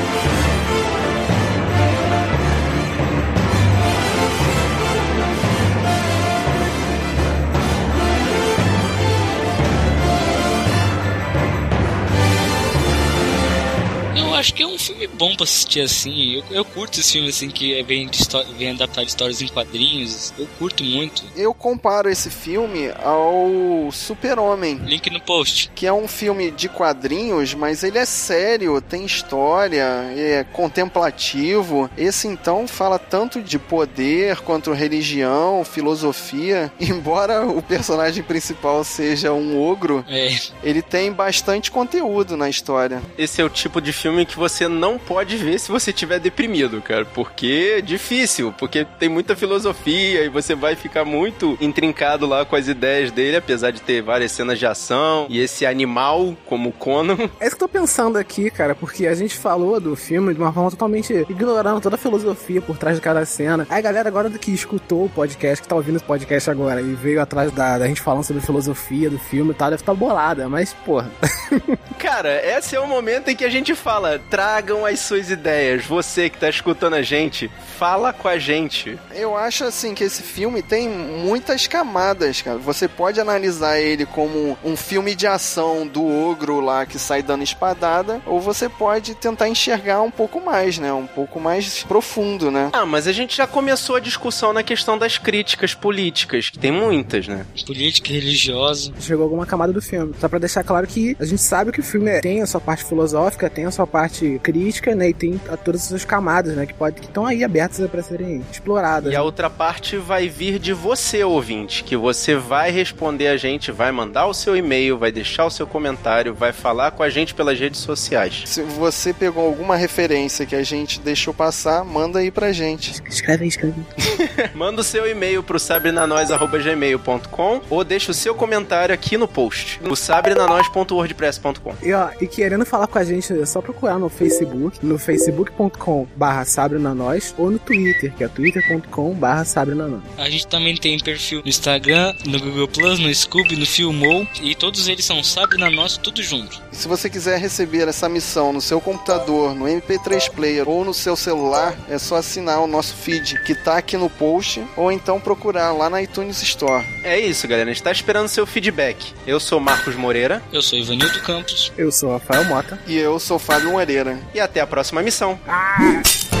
[14.36, 16.36] acho que é um filme bom pra assistir assim.
[16.36, 18.18] Eu, eu curto esse filme assim que vem, de
[18.56, 20.32] vem adaptar histórias em quadrinhos.
[20.38, 21.24] Eu curto muito.
[21.34, 24.76] Eu comparo esse filme ao Super-Homem.
[24.84, 25.70] Link no post.
[25.74, 29.84] Que é um filme de quadrinhos, mas ele é sério, tem história,
[30.16, 31.90] é contemplativo.
[31.96, 36.70] Esse então fala tanto de poder quanto religião, filosofia.
[36.80, 40.36] Embora o personagem principal seja um ogro, é.
[40.62, 43.02] ele tem bastante conteúdo na história.
[43.16, 46.80] Esse é o tipo de filme que você não pode ver se você estiver deprimido,
[46.82, 47.04] cara.
[47.04, 52.56] Porque é difícil, porque tem muita filosofia e você vai ficar muito intrincado lá com
[52.56, 55.26] as ideias dele, apesar de ter várias cenas de ação.
[55.28, 57.16] E esse animal, como Conan.
[57.40, 60.40] É isso que eu tô pensando aqui, cara, porque a gente falou do filme de
[60.40, 63.66] uma forma totalmente ignorando toda a filosofia por trás de cada cena.
[63.70, 66.94] Aí a galera agora que escutou o podcast, que tá ouvindo esse podcast agora e
[66.94, 69.98] veio atrás da, da gente falando sobre filosofia do filme e tal, deve estar tá
[69.98, 71.10] bolada, mas porra.
[71.98, 75.84] cara, esse é o momento em que a gente fala, tragam as suas ideias.
[75.84, 78.98] Você que tá escutando a gente, fala com a gente.
[79.14, 82.58] Eu acho assim que esse filme tem muitas camadas, cara.
[82.58, 87.42] Você pode analisar ele como um filme de ação do ogro lá que sai dando
[87.42, 90.92] espadada, ou você pode tentar enxergar um pouco mais, né?
[90.92, 92.70] Um pouco mais profundo, né?
[92.72, 96.72] Ah, mas a gente já começou a discussão na questão das críticas políticas, que tem
[96.72, 97.44] muitas, né?
[97.66, 98.92] Política religiosa.
[99.00, 100.14] Chegou alguma camada do filme.
[100.20, 102.84] Só pra deixar claro que a gente sabe que o filme tem a sua parte
[102.84, 104.05] filosófica, tem a sua parte
[104.42, 105.10] crítica, né?
[105.10, 106.66] E tem todas as suas camadas, né?
[106.66, 109.10] Que pode que estão aí abertas para serem exploradas.
[109.10, 109.16] E né?
[109.16, 113.92] a outra parte vai vir de você, ouvinte, que você vai responder a gente, vai
[113.92, 117.58] mandar o seu e-mail, vai deixar o seu comentário, vai falar com a gente pelas
[117.58, 118.42] redes sociais.
[118.46, 123.02] Se você pegou alguma referência que a gente deixou passar, manda aí pra gente.
[123.08, 123.80] Escreve aí, escreve.
[124.54, 129.96] manda o seu e-mail pro sabrenanois.gmail.com ou deixa o seu comentário aqui no post, no
[129.96, 131.74] sabrenanois.wordpress.com.
[131.82, 136.06] E ó, e querendo falar com a gente, é só procurar no Facebook, no facebook.com
[136.16, 140.02] barra sabrenanois ou no Twitter, que é twitter.com barra sabrenanois.
[140.16, 144.54] A gente também tem perfil no Instagram, no Google Plus, no Scoob, no Filmou e
[144.54, 146.65] todos eles são Sabre na Nós, tudo junto.
[146.76, 151.16] Se você quiser receber essa missão no seu computador, no MP3 Player ou no seu
[151.16, 155.72] celular, é só assinar o nosso feed que tá aqui no post ou então procurar
[155.72, 156.84] lá na iTunes Store.
[157.02, 157.70] É isso, galera.
[157.70, 159.14] A gente tá esperando seu feedback.
[159.26, 160.42] Eu sou Marcos Moreira.
[160.52, 161.72] Eu sou Ivanildo Campos.
[161.78, 162.78] Eu sou Rafael Mota.
[162.86, 164.18] E eu sou Fábio Moreira.
[164.34, 165.40] E até a próxima missão.
[165.48, 166.35] Ah!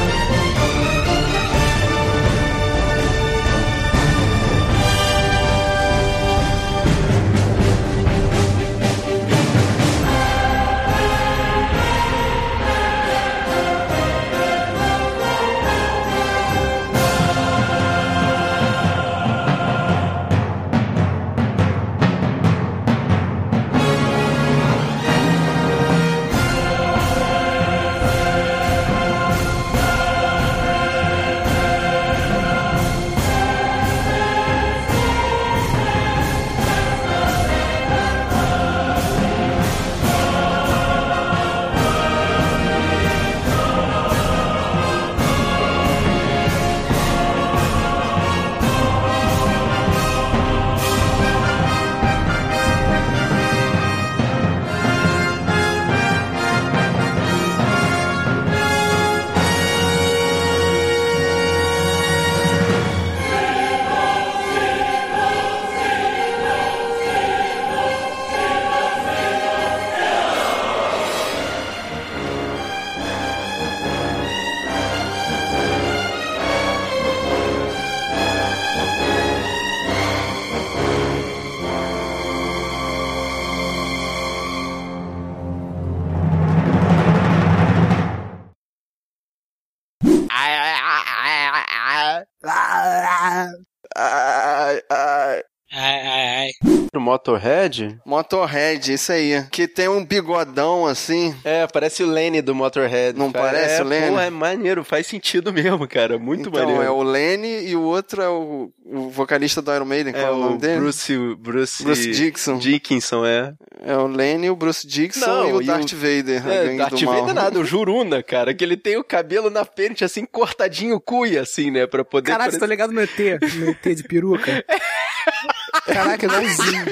[97.66, 97.98] Motorhead?
[98.04, 99.44] Motorhead, isso aí.
[99.50, 101.34] Que tem um bigodão assim.
[101.44, 103.18] É, parece o Lenny do Motorhead.
[103.18, 104.10] Não Cara, parece é, o Lenny?
[104.12, 106.18] Pô, é maneiro, faz sentido mesmo, cara.
[106.18, 106.82] Muito então, maneiro.
[106.82, 110.12] é o Lenny e o outro é o, o vocalista do Iron Maiden.
[110.12, 110.80] Qual é, É o nome dele?
[110.80, 112.58] Bruce, Bruce, Bruce Dixon.
[112.58, 113.52] Dickinson, é.
[113.84, 116.48] É o Lenny, o Bruce Dixon Não, e o e Darth o- Vader.
[116.48, 117.14] É, Darth do mal.
[117.20, 121.42] Vader nada, o Juruna, cara, que ele tem o cabelo na frente, assim, cortadinho cuia,
[121.42, 122.30] assim, né, pra poder...
[122.30, 123.18] Caraca, tá parecer- ligado no ET?
[123.56, 124.64] No ET de peruca?
[125.84, 126.84] Caraca, igualzinho.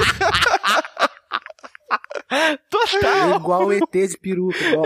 [2.31, 3.36] É Total!
[3.36, 4.85] igual o ET de peruca, igual.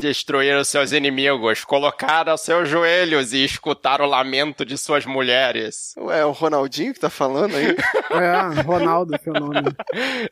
[0.00, 5.94] Destruíram seus inimigos, colocaram seus joelhos e escutaram o lamento de suas mulheres.
[5.98, 7.76] Ué, é o Ronaldinho que tá falando aí?
[8.10, 9.74] É, Ronaldo, fenômeno.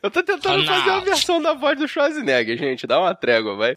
[0.03, 0.67] Eu tô tentando Ronaldo.
[0.67, 3.73] fazer uma versão da voz do Schwarzenegger, gente, dá uma trégua, vai.